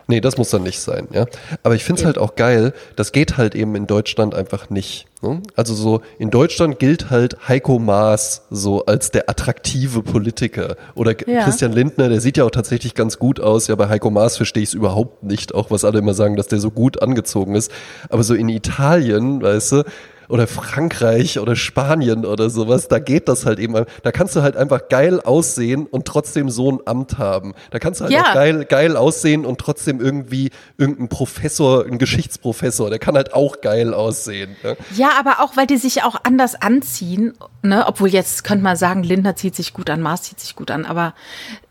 [0.06, 1.26] Nee, das muss dann nicht sein, ja.
[1.62, 5.06] Aber ich finde es halt auch geil, das geht halt eben in Deutschland einfach nicht.
[5.22, 5.42] Ne?
[5.56, 10.76] Also so, in Deutschland gilt halt Heiko Maas so als der attraktive Politiker.
[10.94, 11.44] Oder ja.
[11.44, 13.66] Christian Lindner, der sieht ja auch tatsächlich ganz gut aus.
[13.66, 16.48] Ja, bei Heiko Maas verstehe ich es überhaupt nicht, auch was alle immer sagen, dass
[16.48, 17.72] der so gut angezogen ist.
[18.10, 19.84] Aber so in Italien, weißt du,
[20.28, 23.74] oder Frankreich oder Spanien oder sowas, da geht das halt eben.
[24.02, 27.54] Da kannst du halt einfach geil aussehen und trotzdem so ein Amt haben.
[27.70, 28.34] Da kannst du halt ja.
[28.34, 33.94] geil, geil aussehen und trotzdem irgendwie irgendein Professor, ein Geschichtsprofessor, der kann halt auch geil
[33.94, 34.56] aussehen.
[34.62, 34.76] Ne?
[34.96, 37.84] Ja, aber auch, weil die sich auch anders anziehen, ne?
[37.86, 40.84] Obwohl jetzt könnte man sagen, Lindner zieht sich gut an, Mars zieht sich gut an,
[40.84, 41.14] aber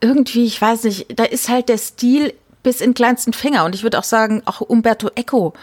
[0.02, 2.34] irgendwie, ich weiß nicht, da ist halt der Stil
[2.64, 3.66] bis in kleinsten Finger.
[3.66, 5.54] Und ich würde auch sagen, auch Umberto Eco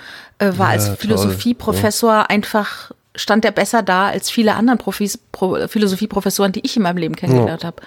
[0.41, 2.22] äh, war ja, als Philosophieprofessor ja.
[2.22, 6.97] einfach, stand er besser da als viele anderen Profis, Pro, Philosophieprofessoren, die ich in meinem
[6.97, 7.68] Leben kennengelernt ja.
[7.68, 7.82] habe.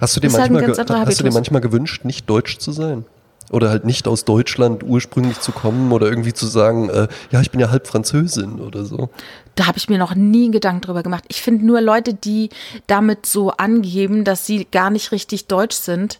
[0.00, 3.04] Hast du dir halt manchmal, halt hast du dir manchmal gewünscht, nicht deutsch zu sein?
[3.50, 7.50] Oder halt nicht aus Deutschland ursprünglich zu kommen oder irgendwie zu sagen, äh, ja, ich
[7.50, 9.10] bin ja halb Französin oder so.
[9.54, 11.24] Da habe ich mir noch nie Gedanken drüber gemacht.
[11.28, 12.48] Ich finde nur Leute, die
[12.86, 16.18] damit so angeben, dass sie gar nicht richtig deutsch sind,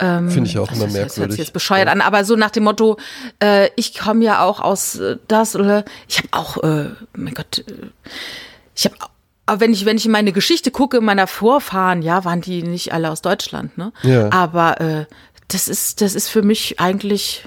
[0.00, 1.06] ähm, Finde ich auch immer merkwürdig.
[1.06, 1.92] Das hört sich jetzt bescheuert ja.
[1.92, 2.98] an, aber so nach dem Motto,
[3.40, 7.58] äh, ich komme ja auch aus äh, das oder ich habe auch, äh, mein Gott,
[7.58, 7.86] äh,
[8.74, 8.96] ich habe
[9.46, 12.94] aber wenn ich, wenn ich in meine Geschichte gucke, meiner Vorfahren, ja, waren die nicht
[12.94, 13.92] alle aus Deutschland, ne?
[14.02, 14.32] Ja.
[14.32, 15.04] Aber äh,
[15.48, 17.46] das ist, das ist für mich eigentlich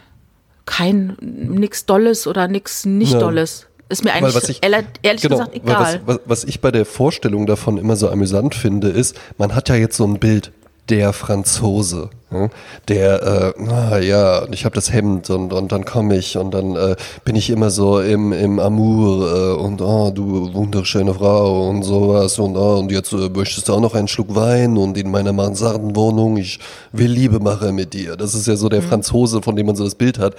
[0.65, 3.19] kein nix Dolles oder nix nicht ja.
[3.19, 3.65] Dolles.
[3.89, 6.01] Ist mir eigentlich ich, ehrlich genau, gesagt egal.
[6.05, 9.69] Was, was, was ich bei der Vorstellung davon immer so amüsant finde, ist, man hat
[9.69, 10.51] ja jetzt so ein Bild,
[10.89, 12.09] der Franzose,
[12.87, 16.75] der, äh, ah, ja, ich habe das Hemd und, und dann komme ich und dann
[16.75, 21.83] äh, bin ich immer so im, im Amour äh, und oh, du wunderschöne Frau und
[21.83, 25.09] sowas und oh, und jetzt äh, möchtest du auch noch einen Schluck Wein und in
[25.09, 26.59] meiner Mansardenwohnung, ich
[26.91, 28.15] will Liebe machen mit dir.
[28.15, 28.87] Das ist ja so der mhm.
[28.87, 30.35] Franzose, von dem man so das Bild hat.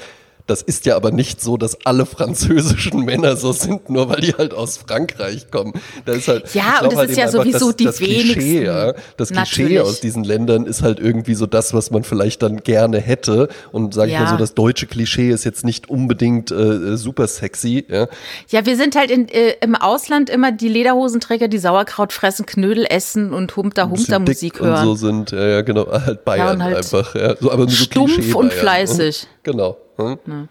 [0.49, 4.33] Das ist ja aber nicht so, dass alle französischen Männer so sind, nur weil die
[4.33, 5.75] halt aus Frankreich kommen.
[6.07, 8.33] Da ist halt, ja, und das halt ist ja sowieso das, die das wenigsten.
[8.33, 9.81] Klischee, ja, das Klischee Natürlich.
[9.81, 13.49] aus diesen Ländern ist halt irgendwie so das, was man vielleicht dann gerne hätte.
[13.73, 14.17] Und sage ja.
[14.17, 17.85] ich mal so, das deutsche Klischee ist jetzt nicht unbedingt äh, super sexy.
[17.87, 18.09] Ja,
[18.49, 22.87] ja wir sind halt in, äh, im Ausland immer die Lederhosenträger, die Sauerkraut fressen, Knödel
[22.89, 24.89] essen und Humter Humter Musik hören.
[24.89, 27.15] Und so sind, ja, genau, halt Bayern ja, halt einfach.
[27.15, 27.37] Ja.
[27.39, 29.27] So, aber so stumpf und fleißig.
[29.43, 29.77] Genau.
[29.99, 30.19] Hm?
[30.27, 30.49] Ja.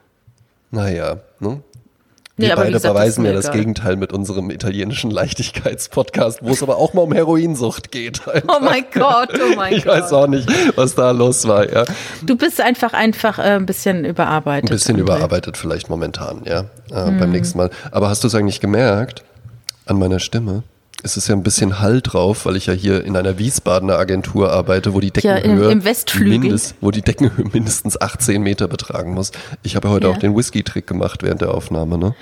[0.71, 1.61] Naja, ne?
[2.39, 6.77] Wir nee, beide gesagt, beweisen ja das Gegenteil mit unserem italienischen Leichtigkeitspodcast, wo es aber
[6.77, 8.27] auch mal um Heroinsucht geht.
[8.27, 8.47] Einfach.
[8.57, 9.97] Oh mein Gott, oh mein ich Gott.
[9.97, 11.85] Ich weiß auch nicht, was da los war, ja.
[12.23, 14.69] Du bist einfach einfach äh, ein bisschen überarbeitet.
[14.69, 15.01] Ein bisschen André.
[15.01, 17.19] überarbeitet vielleicht momentan, ja, äh, hm.
[17.19, 17.71] beim nächsten Mal.
[17.91, 19.23] Aber hast du es eigentlich gemerkt
[19.87, 20.61] an meiner Stimme?
[21.03, 24.51] Es ist ja ein bisschen Hall drauf, weil ich ja hier in einer Wiesbadener Agentur
[24.51, 29.13] arbeite, wo die Deckenhöhe, ja, im, im mindest, wo die Deckenhöhe mindestens 18 Meter betragen
[29.13, 29.31] muss.
[29.63, 30.13] Ich habe heute ja.
[30.13, 32.15] auch den Whisky-Trick gemacht während der Aufnahme, ne?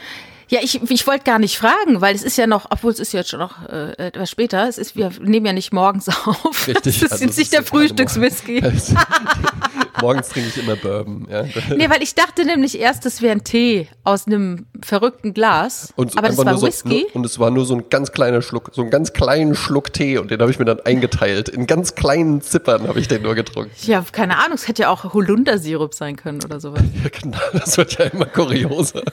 [0.47, 3.13] Ja, ich, ich wollte gar nicht fragen, weil es ist ja noch, obwohl es ist
[3.13, 6.67] jetzt schon noch äh, etwas später, es ist, wir nehmen ja nicht morgens auf.
[6.67, 6.83] Richtig.
[6.83, 8.61] Das ist also nicht der Frühstückswhisky.
[10.01, 11.27] morgens trinke ich immer Bourbon.
[11.29, 11.43] Ja.
[11.75, 15.93] Nee, weil ich dachte nämlich erst, das wäre ein Tee aus einem verrückten Glas.
[15.95, 17.07] Und aber das war so, Whisky.
[17.07, 19.93] Nur, und es war nur so ein ganz kleiner Schluck, so einen ganz kleinen Schluck
[19.93, 21.49] Tee und den habe ich mir dann eingeteilt.
[21.49, 23.71] In ganz kleinen Zippern habe ich den nur getrunken.
[23.83, 26.81] Ja, keine Ahnung, es hätte ja auch Holundersirup sein können oder sowas.
[27.03, 29.03] Ja, genau, das wird ja immer kurioser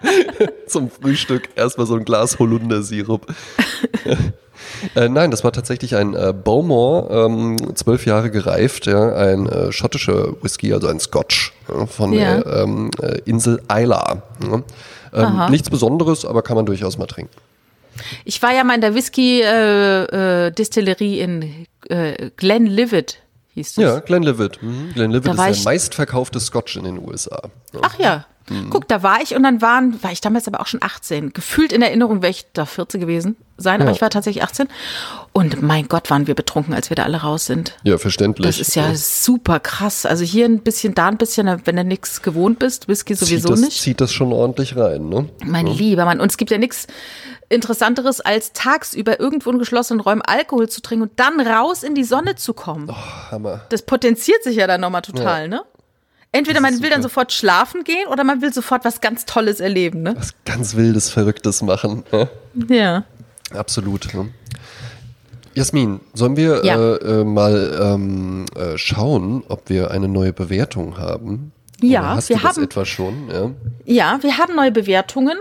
[0.66, 3.26] zum Frühstück erstmal so ein Glas Holundersirup.
[4.94, 9.72] Äh, nein, das war tatsächlich ein äh, Bowmore, ähm, zwölf Jahre gereift, ja, ein äh,
[9.72, 12.40] schottischer Whisky, also ein Scotch ja, von ja.
[12.40, 14.22] der ähm, äh, Insel Isla.
[14.42, 14.62] Ja.
[15.12, 17.34] Ähm, nichts Besonderes, aber kann man durchaus mal trinken.
[18.24, 23.18] Ich war ja mal in der Whisky-Distillerie äh, in äh, Glenlivet
[23.54, 23.84] hieß das.
[23.84, 24.62] Ja, Glenlivet.
[24.62, 24.92] Mhm.
[24.94, 27.42] Glenlivet ist der meistverkaufte Scotch in den USA.
[27.82, 28.70] Ach ja, Mhm.
[28.70, 31.32] Guck, da war ich und dann waren, war ich damals aber auch schon 18.
[31.32, 33.86] Gefühlt in Erinnerung wäre ich da 14 gewesen sein, ja.
[33.86, 34.68] aber ich war tatsächlich 18.
[35.32, 37.76] Und mein Gott, waren wir betrunken, als wir da alle raus sind.
[37.84, 38.46] Ja, verständlich.
[38.46, 38.94] Das ist ja, ja.
[38.96, 40.04] super krass.
[40.04, 43.50] Also hier ein bisschen, da ein bisschen, wenn du nichts gewohnt bist, Whisky sowieso zieht
[43.50, 43.80] das, nicht.
[43.80, 45.28] Zieht das schon ordentlich rein, ne?
[45.44, 45.72] Mein ja.
[45.72, 46.20] lieber Mann.
[46.20, 46.86] Und es gibt ja nichts
[47.48, 52.04] Interessanteres, als tagsüber irgendwo in geschlossenen Räumen Alkohol zu trinken und dann raus in die
[52.04, 52.88] Sonne zu kommen.
[52.90, 53.62] Oh, Hammer.
[53.68, 55.62] Das potenziert sich ja dann nochmal total, ne?
[56.34, 60.02] Entweder man will dann sofort schlafen gehen oder man will sofort was ganz Tolles erleben,
[60.02, 60.14] ne?
[60.16, 62.04] Was ganz Wildes, Verrücktes machen.
[62.10, 62.28] Ne?
[62.68, 63.04] Ja.
[63.54, 64.14] Absolut.
[64.14, 64.30] Ne?
[65.54, 66.76] Jasmin, sollen wir ja.
[66.76, 71.52] äh, äh, mal ähm, äh, schauen, ob wir eine neue Bewertung haben?
[71.82, 73.28] Ja, wir haben etwa schon.
[73.30, 73.50] Ja?
[73.84, 75.36] ja, wir haben neue Bewertungen.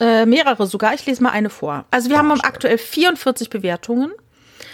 [0.00, 0.94] Äh, mehrere sogar.
[0.94, 1.84] Ich lese mal eine vor.
[1.90, 4.10] Also wir Ach, haben aktuell 44 Bewertungen.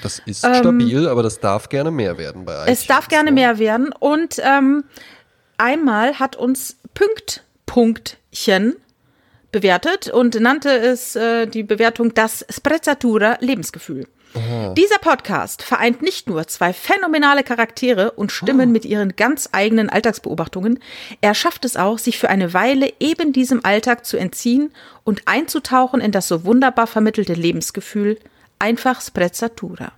[0.02, 2.80] Das ist ähm, stabil, aber das darf gerne mehr werden bei iTunes.
[2.80, 3.34] Es darf gerne ne?
[3.34, 3.92] mehr werden.
[3.98, 4.84] Und ähm,
[5.58, 8.76] einmal hat uns Pünkt Punktchen
[9.52, 14.06] bewertet und nannte es äh, die Bewertung das Sprezzatura Lebensgefühl.
[14.34, 14.74] Aha.
[14.74, 18.72] Dieser Podcast vereint nicht nur zwei phänomenale Charaktere und Stimmen oh.
[18.72, 20.78] mit ihren ganz eigenen Alltagsbeobachtungen,
[21.22, 24.72] er schafft es auch, sich für eine Weile eben diesem Alltag zu entziehen
[25.04, 28.18] und einzutauchen in das so wunderbar vermittelte Lebensgefühl,
[28.58, 29.92] einfach Sprezzatura.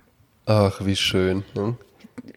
[0.47, 1.45] Ach, wie schön.
[1.55, 1.77] Ne?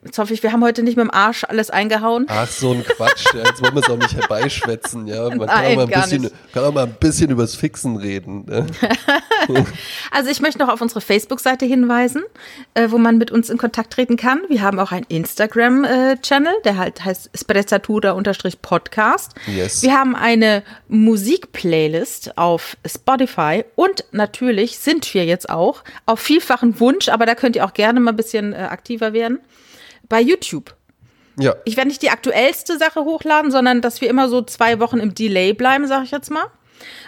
[0.04, 2.26] Jetzt hoffe ich, wir haben heute nicht mit dem Arsch alles eingehauen.
[2.28, 3.36] Ach, so ein Quatsch.
[3.36, 5.06] Ja, jetzt wollen wir es auch nicht herbeischwätzen.
[5.06, 5.30] Ja.
[5.30, 8.45] Man Nein, kann, auch mal ein bisschen, kann auch mal ein bisschen übers Fixen reden.
[8.45, 8.66] Ne?
[10.12, 12.24] also ich möchte noch auf unsere Facebook-Seite hinweisen,
[12.74, 14.41] äh, wo man mit uns in Kontakt treten kann.
[14.49, 19.36] Wir haben auch einen Instagram-Channel, der halt heißt Sprezzatura-Podcast.
[19.56, 19.84] Yes.
[19.84, 27.08] Wir haben eine Musik-Playlist auf Spotify und natürlich sind wir jetzt auch auf vielfachen Wunsch,
[27.08, 29.38] aber da könnt ihr auch gerne mal ein bisschen äh, aktiver werden
[30.12, 30.76] bei YouTube.
[31.39, 31.55] Ja.
[31.66, 35.16] Ich werde nicht die aktuellste Sache hochladen, sondern dass wir immer so zwei Wochen im
[35.16, 36.45] Delay bleiben, sage ich jetzt mal.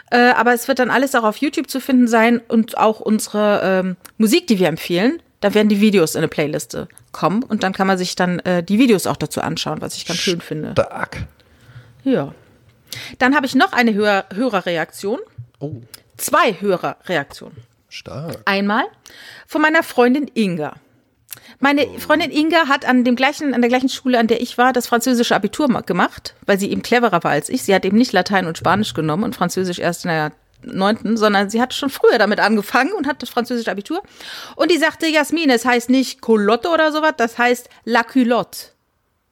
[0.10, 3.62] Äh, aber es wird dann alles auch auf YouTube zu finden sein und auch unsere
[3.64, 5.22] ähm, Musik, die wir empfehlen.
[5.42, 8.64] Da werden die Videos in eine Playliste kommen und dann kann man sich dann äh,
[8.64, 10.72] die Videos auch dazu anschauen, was ich ganz schön finde.
[10.72, 11.24] Stark.
[12.06, 12.34] Ja.
[13.20, 15.20] Dann habe ich noch eine Hör Hörerreaktion.
[15.60, 15.82] Oh.
[16.16, 17.58] Zwei Hörerreaktionen.
[17.90, 18.38] Stark.
[18.46, 18.86] Einmal
[19.46, 20.76] von meiner Freundin Inga.
[21.60, 24.74] Meine Freundin Inga hat an dem gleichen, an der gleichen Schule, an der ich war,
[24.74, 27.64] das französische Abitur gemacht, weil sie eben cleverer war als ich.
[27.64, 30.32] Sie hat eben nicht Latein und Spanisch genommen und Französisch erst in der
[30.66, 34.02] neunten, sondern sie hat schon früher damit angefangen und hat das französische Abitur.
[34.56, 38.70] Und die sagte, Jasmin, es heißt nicht Culotte oder sowas, das heißt La Culotte.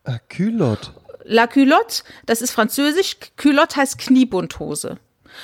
[0.03, 0.91] Ah, Culotte.
[1.23, 3.17] La Culotte, das ist französisch.
[3.37, 4.97] Culotte heißt Kniebundhose.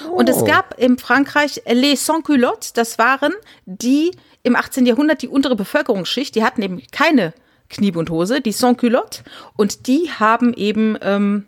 [0.05, 0.11] Oh.
[0.13, 0.45] Und es oh.
[0.45, 3.33] gab in Frankreich les sans-culottes, das waren
[3.65, 4.11] die
[4.43, 4.85] im 18.
[4.85, 7.33] Jahrhundert die untere Bevölkerungsschicht, die hatten eben keine
[7.69, 9.23] Kniebundhose, die Sans-Culotte,
[9.55, 11.47] und die haben eben, ähm,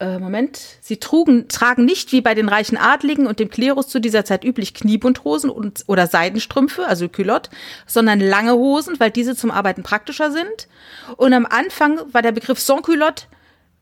[0.00, 4.00] äh, Moment, sie trugen, tragen nicht wie bei den reichen Adligen und dem Klerus zu
[4.00, 7.50] dieser Zeit üblich Kniebundhosen und, oder Seidenstrümpfe, also Culotte,
[7.86, 10.68] sondern lange Hosen, weil diese zum Arbeiten praktischer sind.
[11.16, 13.26] Und am Anfang war der Begriff Sans-Culotte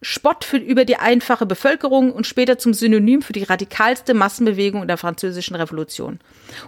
[0.03, 4.89] Spott für, über die einfache Bevölkerung und später zum Synonym für die radikalste Massenbewegung in
[4.89, 6.19] der französischen Revolution.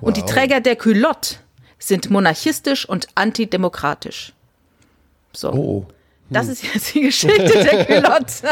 [0.00, 0.08] Wow.
[0.08, 1.36] Und die Träger der Culotte
[1.78, 4.32] sind monarchistisch und antidemokratisch.
[5.32, 5.52] So.
[5.52, 5.86] Oh.
[5.88, 5.94] Hm.
[6.30, 8.48] Das ist jetzt die Geschichte der Culotte.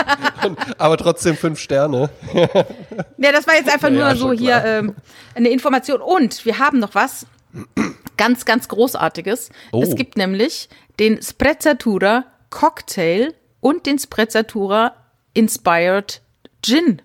[0.76, 2.10] Aber trotzdem fünf Sterne.
[2.34, 4.94] ja, das war jetzt einfach ja, nur so hier ähm,
[5.34, 6.00] eine Information.
[6.02, 7.26] Und wir haben noch was
[8.16, 9.50] ganz, ganz Großartiges.
[9.70, 9.82] Oh.
[9.82, 10.68] Es gibt nämlich
[10.98, 14.94] den Sprezzatura Cocktail und den Sprezzatura
[15.32, 16.20] Inspired
[16.62, 17.00] Gin.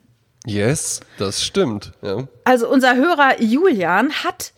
[0.46, 1.94] Yes, das stimmt.
[2.02, 2.28] Ja.
[2.44, 4.52] Also unser Hörer Julian hat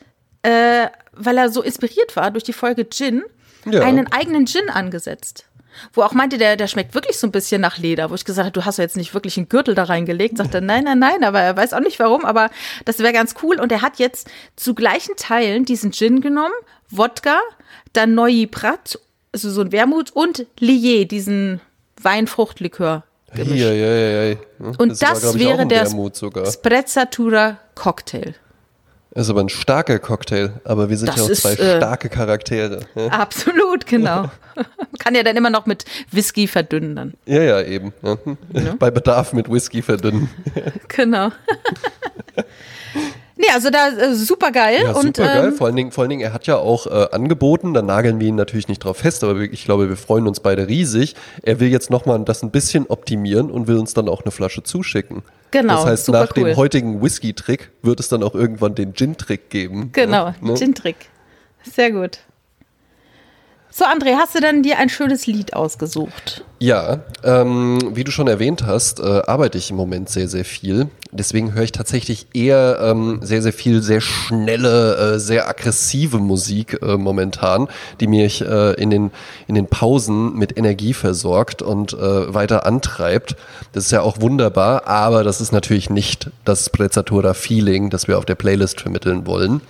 [0.44, 0.88] äh,
[1.20, 3.24] weil er so inspiriert war durch die Folge Gin,
[3.66, 3.82] ja.
[3.82, 5.46] einen eigenen Gin angesetzt.
[5.94, 8.10] Wo auch meinte, der, der schmeckt wirklich so ein bisschen nach Leder.
[8.10, 10.38] Wo ich gesagt habe, du hast ja jetzt nicht wirklich einen Gürtel da reingelegt.
[10.38, 12.50] Sagte, nein, nein, nein, aber er weiß auch nicht warum, aber
[12.86, 13.60] das wäre ganz cool.
[13.60, 16.54] Und er hat jetzt zu gleichen Teilen diesen Gin genommen,
[16.90, 17.40] Wodka,
[17.94, 19.00] dann Neui Prat,
[19.32, 21.62] also so ein Wermut und Lier, diesen
[22.02, 23.04] Weinfruchtlikör.
[23.34, 23.54] Gemischt.
[23.54, 24.36] Hier, ja, ja, ja.
[24.78, 25.86] Und das, das war, wäre der
[26.52, 28.34] Sprezzatura Cocktail.
[29.12, 32.10] Ist aber ein starker Cocktail, aber wir sind das ja auch ist, zwei äh, starke
[32.10, 32.82] Charaktere.
[32.96, 33.08] Ja?
[33.08, 34.30] Absolut, genau.
[35.00, 37.14] Kann ja dann immer noch mit Whisky verdünnen dann.
[37.26, 37.92] Ja, ja, eben.
[38.54, 38.76] Ja.
[38.78, 40.30] Bei Bedarf mit Whisky verdünnen.
[40.88, 41.32] genau.
[43.42, 44.82] Nee, also da äh, super geil.
[44.84, 45.46] Ja, super geil.
[45.46, 48.20] Ähm, vor, allen Dingen, vor allen Dingen, er hat ja auch äh, angeboten, da nageln
[48.20, 51.16] wir ihn natürlich nicht drauf fest, aber ich glaube, wir freuen uns beide riesig.
[51.42, 54.64] Er will jetzt nochmal das ein bisschen optimieren und will uns dann auch eine Flasche
[54.64, 55.24] zuschicken.
[55.52, 55.76] Genau.
[55.76, 56.50] Das heißt, nach cool.
[56.50, 59.92] dem heutigen Whisky-Trick wird es dann auch irgendwann den Gin-Trick geben.
[59.94, 60.56] Genau, ne?
[60.56, 60.98] Gin-Trick.
[61.64, 62.20] Sehr gut.
[63.70, 66.44] So, André, hast du dann dir ein schönes Lied ausgesucht?
[66.62, 70.90] Ja, ähm, wie du schon erwähnt hast, äh, arbeite ich im Moment sehr, sehr viel.
[71.12, 76.78] Deswegen höre ich tatsächlich eher ähm, sehr, sehr viel sehr schnelle, äh, sehr aggressive Musik
[76.84, 77.68] äh, momentan,
[78.00, 79.12] die mich äh, in, den,
[79.48, 83.38] in den Pausen mit Energie versorgt und äh, weiter antreibt.
[83.72, 88.26] Das ist ja auch wunderbar, aber das ist natürlich nicht das Sprezzatura-Feeling, das wir auf
[88.26, 89.62] der Playlist vermitteln wollen.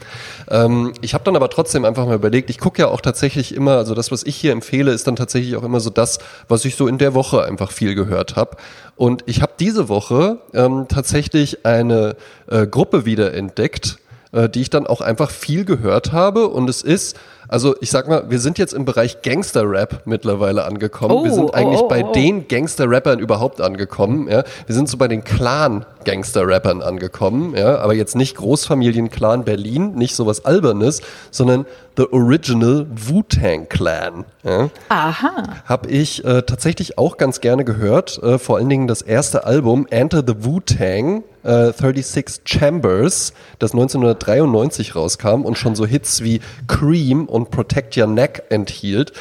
[0.49, 3.77] Ähm, ich habe dann aber trotzdem einfach mal überlegt, ich gucke ja auch tatsächlich immer,
[3.77, 6.19] also das, was ich hier empfehle, ist dann tatsächlich auch immer so das,
[6.49, 8.57] was ich so in der Woche einfach viel gehört habe.
[8.95, 12.15] Und ich habe diese Woche ähm, tatsächlich eine
[12.47, 13.99] äh, Gruppe wieder entdeckt,
[14.31, 16.47] äh, die ich dann auch einfach viel gehört habe.
[16.47, 17.17] Und es ist
[17.49, 21.15] also ich sag mal, wir sind jetzt im Bereich Gangster-Rap mittlerweile angekommen.
[21.15, 22.11] Oh, wir sind eigentlich oh, oh, bei oh.
[22.11, 24.29] den Gangster-Rappern überhaupt angekommen.
[24.29, 24.43] Ja?
[24.67, 27.79] Wir sind so bei den Clan-Gangster-Rappern angekommen, ja?
[27.79, 31.65] aber jetzt nicht Großfamilien-Clan Berlin, nicht sowas Albernes, sondern
[31.97, 34.25] The Original Wu-Tang Clan.
[34.43, 34.69] Ja?
[34.89, 35.43] Aha.
[35.65, 38.21] Hab ich äh, tatsächlich auch ganz gerne gehört.
[38.21, 41.23] Äh, vor allen Dingen das erste Album, Enter the Wu-Tang.
[41.49, 48.07] 36 äh, Chambers, das 1993 rauskam und schon so Hits wie Cream und Protect Your
[48.07, 49.13] Neck enthielt.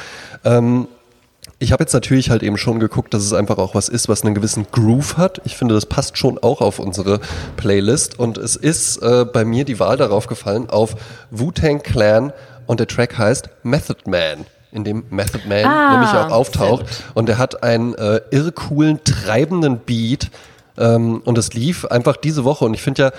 [0.45, 0.87] Ähm,
[1.57, 4.23] ich habe jetzt natürlich halt eben schon geguckt, dass es einfach auch was ist, was
[4.23, 5.41] einen gewissen Groove hat.
[5.43, 7.19] Ich finde, das passt schon auch auf unsere
[7.57, 8.17] Playlist.
[8.17, 10.95] Und es ist äh, bei mir die Wahl darauf gefallen auf
[11.31, 12.31] Wu-Tang Clan
[12.65, 16.85] und der Track heißt Method Man in dem Method Man ah, nämlich auch auftaucht.
[17.13, 18.21] Und er hat einen äh,
[18.53, 20.29] coolen, treibenden Beat,
[20.79, 23.11] ähm, und es lief einfach diese Woche und ich finde ja,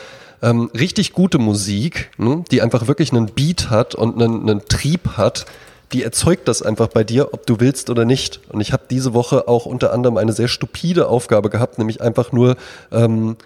[0.43, 5.17] ähm, richtig gute Musik, ne, die einfach wirklich einen Beat hat und einen, einen Trieb
[5.17, 5.47] hat,
[5.93, 8.41] die erzeugt das einfach bei dir, ob du willst oder nicht.
[8.49, 12.33] Und ich habe diese Woche auch unter anderem eine sehr stupide Aufgabe gehabt, nämlich einfach
[12.33, 12.57] nur
[12.93, 13.37] ähm,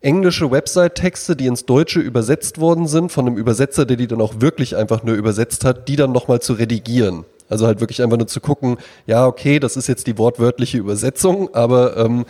[0.00, 4.40] englische Website-Texte, die ins Deutsche übersetzt worden sind, von einem Übersetzer, der die dann auch
[4.40, 7.24] wirklich einfach nur übersetzt hat, die dann nochmal zu redigieren.
[7.48, 11.54] Also halt wirklich einfach nur zu gucken, ja, okay, das ist jetzt die wortwörtliche Übersetzung,
[11.54, 12.26] aber ähm,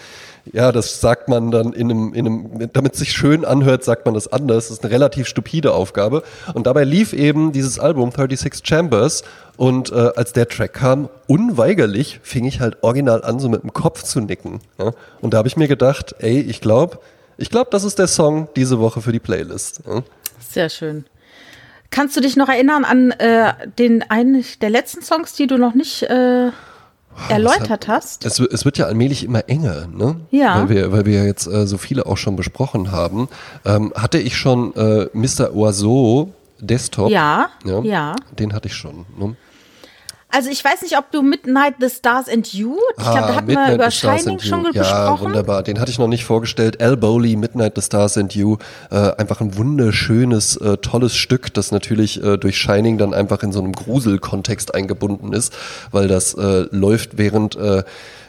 [0.52, 4.04] ja, das sagt man dann in einem, in einem, damit es sich schön anhört, sagt
[4.04, 4.68] man das anders.
[4.68, 6.22] Das ist eine relativ stupide Aufgabe.
[6.54, 9.24] Und dabei lief eben dieses Album 36 Chambers
[9.56, 13.72] und äh, als der Track kam, unweigerlich fing ich halt original an, so mit dem
[13.72, 14.60] Kopf zu nicken.
[14.78, 14.92] Ja?
[15.20, 16.98] Und da habe ich mir gedacht, ey, ich glaube,
[17.36, 19.82] ich glaube, das ist der Song diese Woche für die Playlist.
[19.86, 20.02] Ja?
[20.38, 21.04] Sehr schön.
[21.90, 25.74] Kannst du dich noch erinnern an äh, den einen der letzten Songs, die du noch
[25.74, 26.50] nicht äh,
[27.28, 28.24] erläutert hat, hast?
[28.24, 30.16] Es, es, wird ja allmählich immer enger, ne?
[30.30, 30.60] Ja.
[30.60, 33.28] Weil wir, weil wir jetzt äh, so viele auch schon besprochen haben.
[33.64, 35.54] Ähm, hatte ich schon äh, Mr.
[35.54, 37.10] Oiseau Desktop?
[37.10, 37.80] Ja, ja.
[37.80, 38.16] ja.
[38.38, 39.06] Den hatte ich schon.
[39.16, 39.36] Ne?
[40.30, 43.46] Also ich weiß nicht, ob du Midnight the Stars and You, ich glaube, da hatten
[43.46, 44.90] Midnight wir über Shining schon ja, besprochen.
[44.92, 45.62] Ja, wunderbar.
[45.62, 46.82] Den hatte ich noch nicht vorgestellt.
[46.82, 48.58] Al Bowley, Midnight the Stars and You.
[48.90, 53.52] Äh, einfach ein wunderschönes, äh, tolles Stück, das natürlich äh, durch Shining dann einfach in
[53.52, 55.54] so einem Gruselkontext eingebunden ist,
[55.92, 57.84] weil das äh, läuft während äh,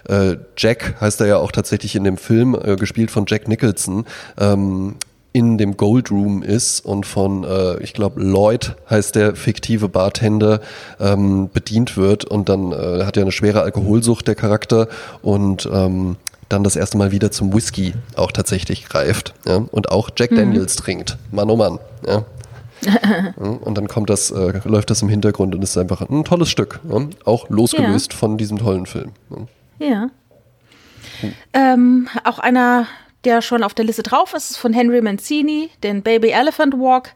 [0.07, 4.05] äh, Jack heißt er ja auch tatsächlich in dem Film, gespielt von Jack Nicholson,
[4.39, 4.95] ähm,
[5.31, 10.61] in dem Gold Room ist und von, äh, ich glaube, Lloyd heißt der fiktive Bartender,
[10.99, 14.87] ähm, bedient wird und dann äh, hat er eine schwere Alkoholsucht, der Charakter,
[15.21, 16.15] und ähm,
[16.49, 19.57] dann das erste Mal wieder zum Whisky auch tatsächlich greift ja?
[19.71, 20.37] und auch Jack mhm.
[20.37, 21.17] Daniels trinkt.
[21.31, 21.79] Mann, oh Mann.
[22.07, 22.25] Ja?
[23.35, 26.79] und dann kommt das, äh, läuft das im Hintergrund und ist einfach ein tolles Stück.
[26.89, 27.01] Ja?
[27.25, 28.17] Auch losgelöst ja.
[28.17, 29.11] von diesem tollen Film.
[29.77, 30.09] Ja.
[31.21, 31.33] Hm.
[31.53, 32.87] Ähm, auch einer
[33.25, 37.13] der schon auf der Liste drauf ist, ist von Henry Mancini, den Baby Elephant Walk.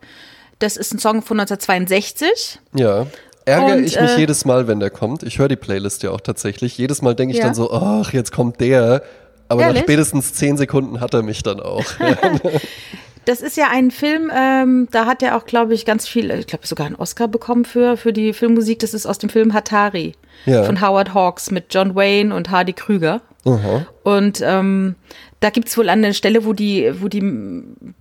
[0.59, 2.59] Das ist ein Song von 1962.
[2.73, 3.07] Ja.
[3.45, 5.23] Ärgere ich mich äh, jedes Mal, wenn der kommt.
[5.23, 6.77] Ich höre die Playlist ja auch tatsächlich.
[6.77, 7.45] Jedes Mal denke ich ja.
[7.45, 9.03] dann so, ach, jetzt kommt der.
[9.49, 9.81] Aber Ehrlich?
[9.81, 11.83] nach spätestens zehn Sekunden hat er mich dann auch.
[13.25, 16.47] Das ist ja ein Film, ähm, da hat er auch, glaube ich, ganz viel, ich
[16.47, 18.79] glaube sogar einen Oscar bekommen für, für die Filmmusik.
[18.79, 20.13] Das ist aus dem Film Hatari
[20.45, 20.63] ja.
[20.63, 23.21] von Howard Hawks mit John Wayne und Hardy Krüger.
[23.45, 23.85] Aha.
[24.03, 24.95] Und ähm,
[25.43, 27.21] da gibt es wohl eine Stelle, wo die, wo die,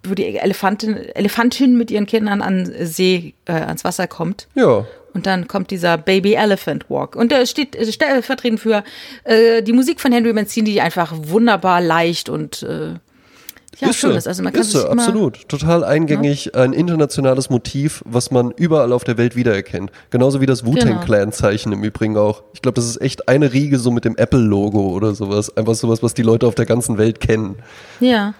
[0.04, 4.46] wo die Elefantin, Elefantin mit ihren Kindern an See, äh, ans Wasser kommt.
[4.54, 4.86] Ja.
[5.12, 7.16] Und dann kommt dieser Baby Elephant Walk.
[7.16, 8.84] Und der steht stellvertretend für
[9.24, 12.94] äh, die Musik von Henry Mancini, die einfach wunderbar leicht und äh,
[13.78, 14.28] ja, ist schön ist.
[14.28, 15.48] Also man kann ist absolut.
[15.48, 16.60] Total eingängig, ja?
[16.60, 19.90] ein internationales Motiv, was man überall auf der Welt wiedererkennt.
[20.10, 21.82] Genauso wie das Wu-Tang-Clan-Zeichen genau.
[21.82, 22.42] im Übrigen auch.
[22.54, 25.56] Ich glaube, das ist echt eine Riege so mit dem Apple-Logo oder sowas.
[25.56, 27.56] Einfach sowas, was die Leute auf der ganzen Welt kennen.
[28.00, 28.34] Ja.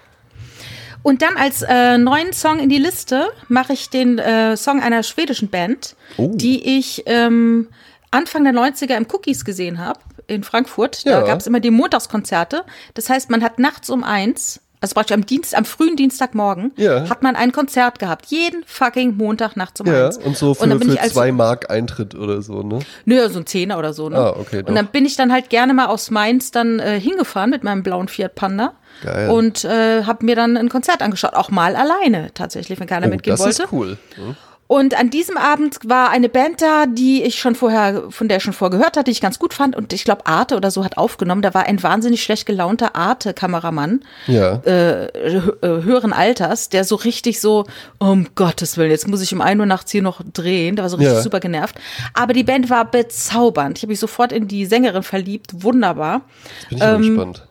[1.03, 5.03] Und dann als äh, neuen Song in die Liste mache ich den äh, Song einer
[5.03, 6.31] schwedischen Band, oh.
[6.35, 7.69] die ich ähm,
[8.13, 11.05] Anfang der 90er im Cookies gesehen habe in Frankfurt.
[11.07, 11.21] Da ja.
[11.23, 12.65] gab es immer die Montagskonzerte.
[12.95, 17.09] Das heißt, man hat nachts um eins also praktisch am Dienst, am frühen Dienstagmorgen, ja.
[17.09, 18.27] hat man ein Konzert gehabt.
[18.27, 20.19] Jeden fucking Montag nachts um ja, eins.
[20.19, 22.81] Und so für, und für zwei Mark Eintritt oder so, ne?
[23.05, 24.17] Nö, so ein Zehner oder so, ne?
[24.17, 24.63] Ah, okay.
[24.63, 24.69] Doch.
[24.69, 27.83] Und dann bin ich dann halt gerne mal aus Mainz dann äh, hingefahren mit meinem
[27.83, 28.73] blauen Fiat Panda.
[29.05, 29.31] Geil.
[29.31, 33.11] Und äh, habe mir dann ein Konzert angeschaut, auch mal alleine tatsächlich, wenn keiner oh,
[33.11, 33.63] mitgehen das wollte.
[33.63, 33.99] Das ist cool.
[34.17, 34.37] Hm?
[34.73, 38.43] Und an diesem Abend war eine Band da, die ich schon vorher, von der ich
[38.43, 39.77] schon vorher gehört hatte, die ich ganz gut fand.
[39.77, 41.43] Und ich glaube, Arte oder so hat aufgenommen.
[41.43, 44.63] Da war ein wahnsinnig schlecht gelaunter Arte-Kameramann ja.
[44.65, 47.67] äh, äh höheren Alters, der so richtig so,
[47.99, 50.77] um Gottes Willen, jetzt muss ich um ein Uhr nachts hier noch drehen.
[50.77, 51.21] Der war so richtig ja.
[51.21, 51.79] super genervt.
[52.15, 53.77] Aber die Band war bezaubernd.
[53.77, 55.51] Ich habe mich sofort in die Sängerin verliebt.
[55.63, 56.23] Wunderbar.
[56.71, 57.47] Jetzt bin ich ähm, gespannt.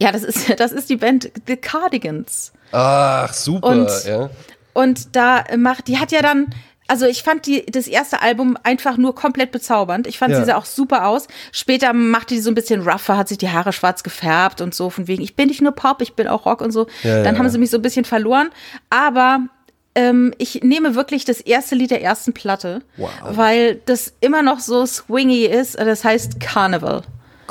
[0.00, 2.54] Ja, das ist, das ist die Band The Cardigans.
[2.72, 4.30] Ach, super, und, ja.
[4.72, 6.46] Und da macht, die hat ja dann,
[6.88, 10.06] also ich fand die, das erste Album einfach nur komplett bezaubernd.
[10.06, 10.40] Ich fand ja.
[10.40, 11.28] sie sah auch super aus.
[11.52, 14.90] Später machte die so ein bisschen rougher, hat sich die Haare schwarz gefärbt und so,
[14.90, 16.86] von wegen, ich bin nicht nur Pop, ich bin auch Rock und so.
[17.02, 18.50] Ja, dann ja, haben sie mich so ein bisschen verloren.
[18.90, 19.40] Aber
[19.94, 23.10] ähm, ich nehme wirklich das erste Lied der ersten Platte, wow.
[23.30, 25.78] weil das immer noch so swingy ist.
[25.78, 27.02] Das heißt Carnival.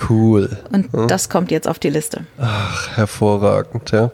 [0.09, 0.57] Cool.
[0.71, 1.07] Und hm?
[1.07, 2.25] das kommt jetzt auf die Liste.
[2.37, 4.11] Ach, hervorragend, ja.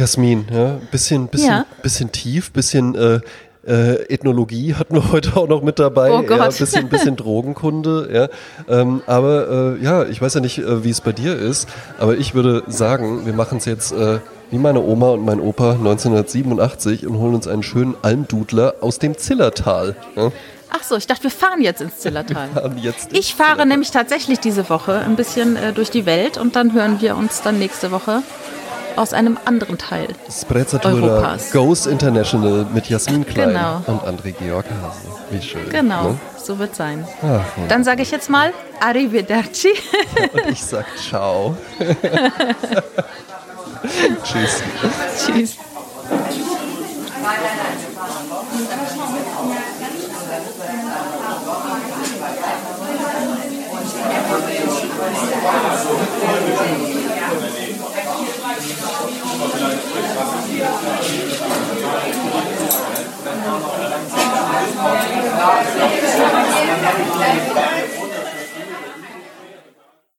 [0.00, 1.66] Jasmin, ja, bisschen, bisschen, ja.
[1.82, 3.20] bisschen tief, bisschen äh,
[3.66, 6.10] äh, Ethnologie hatten wir heute auch noch mit dabei.
[6.10, 6.38] Oh Gott.
[6.38, 8.74] Ja, bisschen, bisschen Drogenkunde, ja.
[8.74, 12.16] Ähm, aber äh, ja, ich weiß ja nicht, äh, wie es bei dir ist, aber
[12.16, 14.20] ich würde sagen, wir machen es jetzt äh,
[14.50, 19.18] wie meine Oma und mein Opa 1987 und holen uns einen schönen Almdudler aus dem
[19.18, 19.96] Zillertal.
[20.16, 20.32] Ja?
[20.70, 22.48] Ach so, ich dachte, wir fahren jetzt ins Zillertal.
[22.80, 23.66] Jetzt ich fahre Zillertal.
[23.66, 27.42] nämlich tatsächlich diese Woche ein bisschen äh, durch die Welt und dann hören wir uns
[27.42, 28.22] dann nächste Woche
[28.96, 30.08] aus einem anderen Teil
[30.82, 31.50] Europas.
[31.52, 33.82] Goes International mit Jasmin Klein genau.
[33.86, 35.08] und André Georg Hase.
[35.30, 35.68] Wie schön.
[35.70, 36.18] Genau, ne?
[36.42, 37.06] so wird sein.
[37.22, 39.68] Ach, Dann sage ich jetzt mal Arrivederci.
[40.32, 41.56] und ich sag Ciao.
[44.24, 44.62] Tschüss.
[45.26, 45.56] Tschüss.